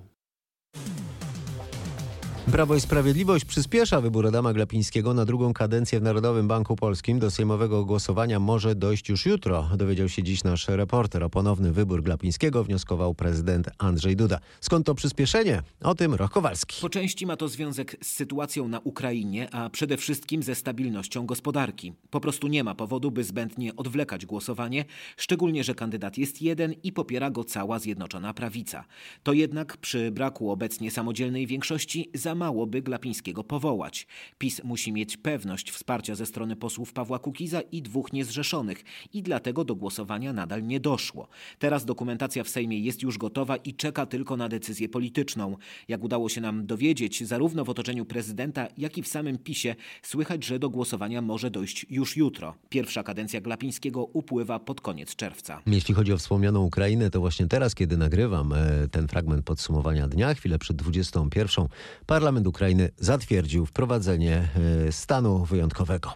Prawo 2.55 2.75
i 2.75 2.81
Sprawiedliwość 2.81 3.45
przyspiesza 3.45 4.01
wybór 4.01 4.27
Adama 4.27 4.53
Glapińskiego 4.53 5.13
na 5.13 5.25
drugą 5.25 5.53
kadencję 5.53 5.99
w 5.99 6.03
Narodowym 6.03 6.47
Banku 6.47 6.75
Polskim. 6.75 7.19
Do 7.19 7.31
sejmowego 7.31 7.85
głosowania 7.85 8.39
może 8.39 8.75
dojść 8.75 9.09
już 9.09 9.25
jutro, 9.25 9.69
dowiedział 9.77 10.09
się 10.09 10.23
dziś 10.23 10.43
nasz 10.43 10.67
reporter. 10.67 11.23
O 11.23 11.29
ponowny 11.29 11.71
wybór 11.71 12.03
Glapińskiego 12.03 12.63
wnioskował 12.63 13.13
prezydent 13.15 13.69
Andrzej 13.77 14.15
Duda. 14.15 14.39
Skąd 14.61 14.85
to 14.85 14.95
przyspieszenie? 14.95 15.61
O 15.83 15.95
tym 15.95 16.13
Roch 16.13 16.31
Kowalski. 16.31 16.81
Po 16.81 16.89
części 16.89 17.25
ma 17.25 17.37
to 17.37 17.47
związek 17.47 17.95
z 18.01 18.07
sytuacją 18.07 18.67
na 18.67 18.79
Ukrainie, 18.79 19.53
a 19.53 19.69
przede 19.69 19.97
wszystkim 19.97 20.43
ze 20.43 20.55
stabilnością 20.55 21.25
gospodarki. 21.25 21.93
Po 22.09 22.19
prostu 22.19 22.47
nie 22.47 22.63
ma 22.63 22.75
powodu, 22.75 23.11
by 23.11 23.23
zbędnie 23.23 23.75
odwlekać 23.75 24.25
głosowanie, 24.25 24.85
szczególnie, 25.17 25.63
że 25.63 25.75
kandydat 25.75 26.17
jest 26.17 26.41
jeden 26.41 26.73
i 26.83 26.91
popiera 26.91 27.29
go 27.29 27.43
cała 27.43 27.79
Zjednoczona 27.79 28.33
Prawica. 28.33 28.85
To 29.23 29.33
jednak 29.33 29.77
przy 29.77 30.11
braku 30.11 30.51
obecnie 30.51 30.91
samodzielnej 30.91 31.47
większości 31.47 32.09
za 32.13 32.35
mało 32.45 32.67
by 32.67 32.81
Glapińskiego 32.81 33.43
powołać. 33.43 34.07
PiS 34.37 34.63
musi 34.63 34.91
mieć 34.93 35.17
pewność 35.17 35.71
wsparcia 35.71 36.15
ze 36.15 36.25
strony 36.25 36.55
posłów 36.55 36.93
Pawła 36.93 37.19
Kukiza 37.19 37.61
i 37.61 37.81
dwóch 37.81 38.13
niezrzeszonych 38.13 38.83
i 39.13 39.23
dlatego 39.23 39.63
do 39.63 39.75
głosowania 39.75 40.33
nadal 40.33 40.63
nie 40.63 40.79
doszło. 40.79 41.27
Teraz 41.59 41.85
dokumentacja 41.85 42.43
w 42.43 42.49
Sejmie 42.49 42.79
jest 42.79 43.03
już 43.03 43.17
gotowa 43.17 43.55
i 43.55 43.73
czeka 43.73 44.05
tylko 44.05 44.37
na 44.37 44.49
decyzję 44.49 44.89
polityczną. 44.89 45.57
Jak 45.87 46.03
udało 46.03 46.29
się 46.29 46.41
nam 46.41 46.65
dowiedzieć, 46.65 47.27
zarówno 47.27 47.65
w 47.65 47.69
otoczeniu 47.69 48.05
prezydenta, 48.05 48.67
jak 48.77 48.97
i 48.97 49.03
w 49.03 49.07
samym 49.07 49.37
PiSie 49.37 49.75
słychać, 50.01 50.43
że 50.43 50.59
do 50.59 50.69
głosowania 50.69 51.21
może 51.21 51.51
dojść 51.51 51.85
już 51.89 52.17
jutro. 52.17 52.55
Pierwsza 52.69 53.03
kadencja 53.03 53.41
Glapińskiego 53.41 54.03
upływa 54.03 54.59
pod 54.59 54.81
koniec 54.81 55.15
czerwca. 55.15 55.61
Jeśli 55.67 55.93
chodzi 55.93 56.13
o 56.13 56.17
wspomnianą 56.17 56.63
Ukrainę, 56.63 57.09
to 57.09 57.19
właśnie 57.19 57.47
teraz, 57.47 57.75
kiedy 57.75 57.97
nagrywam 57.97 58.53
e, 58.53 58.87
ten 58.91 59.07
fragment 59.07 59.45
podsumowania 59.45 60.07
dnia, 60.07 60.33
chwilę 60.33 60.59
przed 60.59 60.77
21, 60.77 61.65
parlament 62.05 62.24
Ukrainy 62.47 62.89
zatwierdził 62.97 63.65
wprowadzenie 63.65 64.49
e, 64.87 64.91
stanu 64.91 65.45
wyjątkowego. 65.45 66.13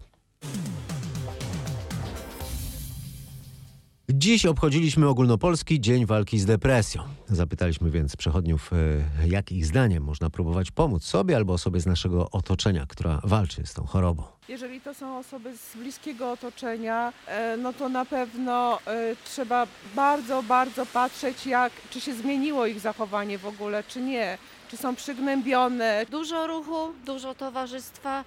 Dziś 4.09 4.45
obchodziliśmy 4.45 5.07
ogólnopolski 5.07 5.81
Dzień 5.81 6.05
Walki 6.05 6.39
z 6.39 6.45
Depresją. 6.45 7.03
Zapytaliśmy 7.27 7.91
więc 7.91 8.15
przechodniów, 8.15 8.71
e, 8.73 9.27
jak 9.27 9.51
ich 9.51 9.65
zdaniem 9.65 10.03
można 10.03 10.29
próbować 10.29 10.71
pomóc 10.71 11.03
sobie 11.03 11.35
albo 11.35 11.53
osobie 11.53 11.79
z 11.79 11.85
naszego 11.85 12.29
otoczenia, 12.31 12.85
która 12.85 13.21
walczy 13.23 13.65
z 13.65 13.73
tą 13.73 13.85
chorobą. 13.85 14.23
Jeżeli 14.47 14.81
to 14.81 14.93
są 14.93 15.17
osoby 15.17 15.57
z 15.57 15.77
bliskiego 15.77 16.31
otoczenia, 16.31 17.13
e, 17.27 17.57
no 17.57 17.73
to 17.73 17.89
na 17.89 18.05
pewno 18.05 18.79
trzeba 19.25 19.67
bardzo, 19.95 20.43
bardzo 20.43 20.85
patrzeć, 20.85 21.45
jak, 21.45 21.73
czy 21.89 22.01
się 22.01 22.13
zmieniło 22.13 22.65
ich 22.65 22.79
zachowanie 22.79 23.37
w 23.37 23.45
ogóle, 23.45 23.83
czy 23.83 24.01
nie, 24.01 24.37
czy 24.69 24.77
są 24.77 24.95
przygnębione. 24.95 26.05
Dużo 26.09 26.47
ruchu, 26.47 26.93
dużo 27.05 27.35
towarzystwa, 27.35 28.23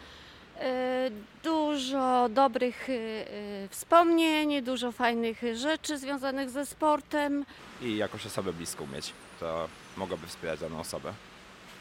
e, 0.61 1.11
dużo 1.43 2.29
dobrych 2.29 2.91
e, 2.91 2.93
e, 2.93 3.69
wspomnień, 3.69 4.63
dużo 4.63 4.93
fajnych 4.93 5.43
rzeczy 5.55 5.99
związanych 5.99 6.51
ze 6.51 6.67
sportem. 6.67 7.45
I 7.83 7.97
jakąś 7.97 8.27
osobę 8.27 8.53
bliską 8.53 8.87
mieć, 8.87 9.13
to 9.41 9.69
mogłaby 9.97 10.27
wspierać 10.27 10.61
daną 10.61 10.81
osobę, 10.81 11.13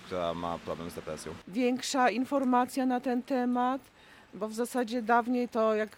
która 0.06 0.34
ma 0.34 0.58
problem 0.58 0.89
z 0.89 0.93
depresją. 0.93 1.34
Większa 1.47 2.10
informacja 2.10 2.86
na 2.86 3.00
ten 3.00 3.24
temat, 3.24 3.82
bo 4.34 4.47
w 4.47 4.54
zasadzie 4.54 5.02
dawniej 5.02 5.50
to 5.50 5.76
jak 5.76 5.89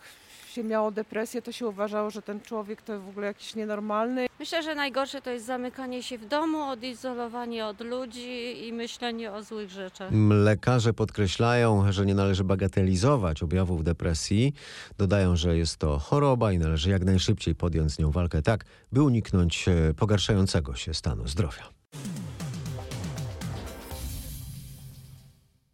się 0.53 0.63
miało 0.63 0.91
depresję, 0.91 1.41
to 1.41 1.51
się 1.51 1.67
uważało, 1.67 2.09
że 2.09 2.21
ten 2.21 2.41
człowiek 2.41 2.81
to 2.81 2.99
w 3.01 3.09
ogóle 3.09 3.27
jakiś 3.27 3.55
nienormalny. 3.55 4.27
Myślę, 4.39 4.63
że 4.63 4.75
najgorsze 4.75 5.21
to 5.21 5.29
jest 5.29 5.45
zamykanie 5.45 6.03
się 6.03 6.17
w 6.17 6.25
domu, 6.25 6.61
odizolowanie 6.69 7.65
od 7.65 7.81
ludzi 7.81 8.67
i 8.67 8.73
myślenie 8.73 9.31
o 9.31 9.43
złych 9.43 9.69
rzeczach. 9.69 10.11
Lekarze 10.29 10.93
podkreślają, 10.93 11.91
że 11.91 12.05
nie 12.05 12.15
należy 12.15 12.43
bagatelizować 12.43 13.43
objawów 13.43 13.83
depresji. 13.83 14.53
Dodają, 14.97 15.35
że 15.35 15.57
jest 15.57 15.77
to 15.77 15.99
choroba 15.99 16.51
i 16.51 16.57
należy 16.57 16.89
jak 16.89 17.05
najszybciej 17.05 17.55
podjąć 17.55 17.91
z 17.91 17.99
nią 17.99 18.11
walkę 18.11 18.41
tak, 18.41 18.65
by 18.91 19.03
uniknąć 19.03 19.67
e, 19.67 19.93
pogarszającego 19.93 20.75
się 20.75 20.93
stanu 20.93 21.27
zdrowia. 21.27 21.82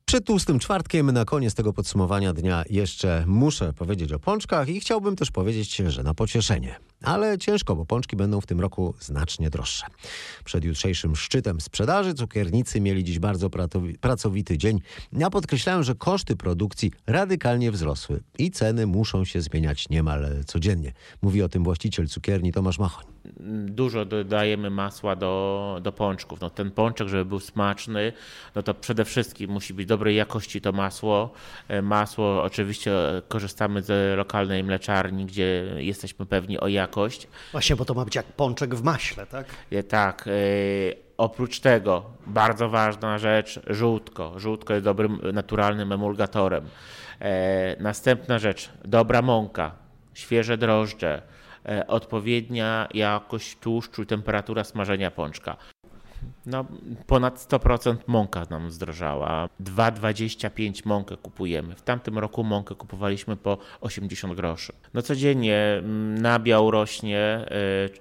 Przed 0.10 0.26
tłustym 0.26 0.60
czwartkiem 0.60 1.12
na 1.12 1.26
koniec 1.26 1.54
tego 1.54 1.74
podsumowania 1.74 2.34
dnia 2.34 2.63
jeszcze 2.69 3.24
muszę 3.28 3.74
powiedzieć 3.74 4.12
o 4.12 4.19
pączkach 4.19 4.69
i 4.69 4.80
chciałbym 4.80 5.15
też 5.15 5.32
powiedzieć, 5.32 5.76
że 5.76 6.04
na 6.04 6.13
pocieszenie. 6.13 6.76
Ale 7.04 7.38
ciężko, 7.38 7.76
bo 7.76 7.86
pączki 7.86 8.15
będą 8.15 8.41
w 8.41 8.45
tym 8.45 8.60
roku 8.60 8.93
znacznie 9.00 9.50
droższe. 9.50 9.86
Przed 10.45 10.63
jutrzejszym 10.63 11.15
szczytem 11.15 11.62
sprzedaży 11.62 12.13
cukiernicy 12.13 12.82
mieli 12.82 13.04
dziś 13.04 13.19
bardzo 13.19 13.50
pracowity 14.02 14.58
dzień. 14.58 14.80
Ja 15.13 15.30
podkreślałem, 15.30 15.84
że 15.84 15.95
koszty 15.95 16.36
produkcji 16.36 16.91
radykalnie 17.08 17.72
wzrosły 17.72 18.24
i 18.38 18.52
ceny 18.52 18.88
muszą 18.88 19.26
się 19.26 19.41
zmieniać 19.41 19.89
niemal 19.89 20.28
codziennie. 20.45 20.93
Mówi 21.22 21.43
o 21.43 21.50
tym 21.50 21.63
właściciel 21.63 22.08
cukierni 22.08 22.52
Tomasz 22.52 22.80
Machoń. 22.80 23.06
Dużo 23.65 24.06
dodajemy 24.06 24.69
masła 24.69 25.15
do, 25.15 25.80
do 25.82 25.91
pączków. 25.91 26.41
No, 26.41 26.49
ten 26.49 26.71
pączek, 26.71 27.08
żeby 27.08 27.25
był 27.25 27.39
smaczny, 27.39 28.13
no 28.56 28.63
to 28.63 28.73
przede 28.73 29.06
wszystkim 29.06 29.52
musi 29.52 29.73
być 29.73 29.86
dobrej 29.86 30.15
jakości 30.15 30.62
to 30.62 30.71
masło. 30.71 31.34
Masło 31.82 32.43
oczywiście 32.43 32.91
korzystamy 33.28 33.82
z 33.82 34.17
lokalnej 34.17 34.63
mleczarni, 34.63 35.25
gdzie 35.25 35.65
jesteśmy 35.78 36.25
pewni 36.25 36.60
o 36.60 36.67
jakość. 36.67 37.28
Właśnie, 37.52 37.75
bo 37.75 37.86
to 37.86 37.93
ma 37.93 38.06
być 38.06 38.15
jak 38.15 38.25
pączek 38.25 38.75
w 38.75 38.84
maśle, 38.84 39.25
tak? 39.25 39.45
Tak. 39.89 40.25
Yy, 40.25 40.95
oprócz 41.17 41.60
tego, 41.60 42.06
bardzo 42.28 42.69
ważna 42.69 43.17
rzecz, 43.17 43.60
żółtko. 43.67 44.39
Żółtko 44.39 44.73
jest 44.73 44.86
dobrym, 44.86 45.19
naturalnym 45.34 45.91
emulgatorem. 45.91 46.65
Następna 47.80 48.39
rzecz, 48.39 48.69
dobra 48.86 49.21
mąka, 49.21 49.71
świeże 50.13 50.58
drożdże, 50.58 51.21
odpowiednia 51.88 52.88
jakość 52.93 53.58
tłuszczu 53.58 54.06
temperatura 54.06 54.63
smażenia 54.63 55.12
pączka. 55.12 55.58
No, 56.45 56.65
ponad 57.08 57.38
100% 57.50 57.95
mąka 58.08 58.45
nam 58.50 58.72
zdrożała. 58.72 59.50
2,25 59.63 60.86
mąkę 60.86 61.17
kupujemy. 61.17 61.76
W 61.76 61.82
tamtym 61.82 62.17
roku 62.17 62.43
mąkę 62.43 62.76
kupowaliśmy 62.76 63.36
po 63.36 63.58
80 63.82 64.34
groszy. 64.34 64.74
No 64.93 65.02
codziennie 65.02 65.84
nabiał 66.22 66.72
rośnie, 66.72 67.45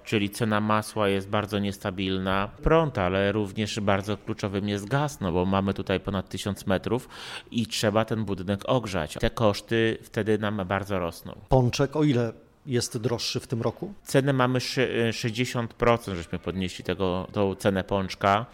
czyli 0.05 0.31
cena 0.31 0.61
masła 0.61 1.09
jest 1.09 1.29
bardzo 1.29 1.59
niestabilna. 1.59 2.49
Prąd, 2.63 2.99
ale 2.99 3.33
również 3.33 3.81
bardzo 3.81 4.17
kluczowym 4.17 4.69
jest 4.69 4.89
gaz, 4.89 5.21
no 5.21 5.33
bo 5.33 5.45
mamy 5.45 5.75
tutaj 5.75 6.01
ponad 6.01 6.29
1000 6.29 6.67
metrów 6.67 7.09
i 7.51 7.67
trzeba 7.67 8.05
ten 8.05 8.25
budynek 8.25 8.61
ogrzać. 8.67 9.15
Te 9.15 9.31
koszty 9.31 9.99
wtedy 10.03 10.39
nam 10.39 10.61
bardzo 10.67 10.99
rosną. 10.99 11.33
Pączek 11.49 11.97
o 11.97 12.05
ile 12.05 12.33
jest 12.69 12.99
droższy 12.99 13.41
w 13.41 13.47
tym 13.47 13.63
roku? 13.63 13.95
Cenę 14.05 14.33
mamy 14.33 14.59
60%, 14.59 16.15
żeśmy 16.15 16.39
podnieśli 16.39 16.85
tego, 16.85 17.29
tą 17.33 17.55
cenę 17.55 17.85
pączka. 17.85 18.47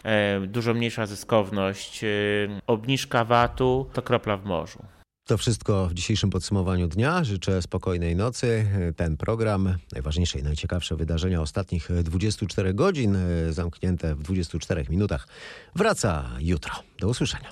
Dużo 0.47 0.73
mniejsza 0.73 1.05
zyskowność. 1.05 2.01
Obniżka 2.67 3.25
VAT-u 3.25 3.89
to 3.93 4.01
kropla 4.01 4.37
w 4.37 4.45
morzu. 4.45 4.79
To 5.27 5.37
wszystko 5.37 5.87
w 5.87 5.93
dzisiejszym 5.93 6.29
podsumowaniu 6.29 6.87
dnia. 6.87 7.23
Życzę 7.23 7.61
spokojnej 7.61 8.15
nocy. 8.15 8.67
Ten 8.95 9.17
program, 9.17 9.77
najważniejsze 9.91 10.39
i 10.39 10.43
najciekawsze 10.43 10.95
wydarzenia 10.95 11.41
ostatnich 11.41 11.89
24 12.03 12.73
godzin, 12.73 13.17
zamknięte 13.49 14.15
w 14.15 14.23
24 14.23 14.85
minutach, 14.89 15.27
wraca 15.75 16.29
jutro. 16.39 16.73
Do 16.99 17.07
usłyszenia. 17.07 17.51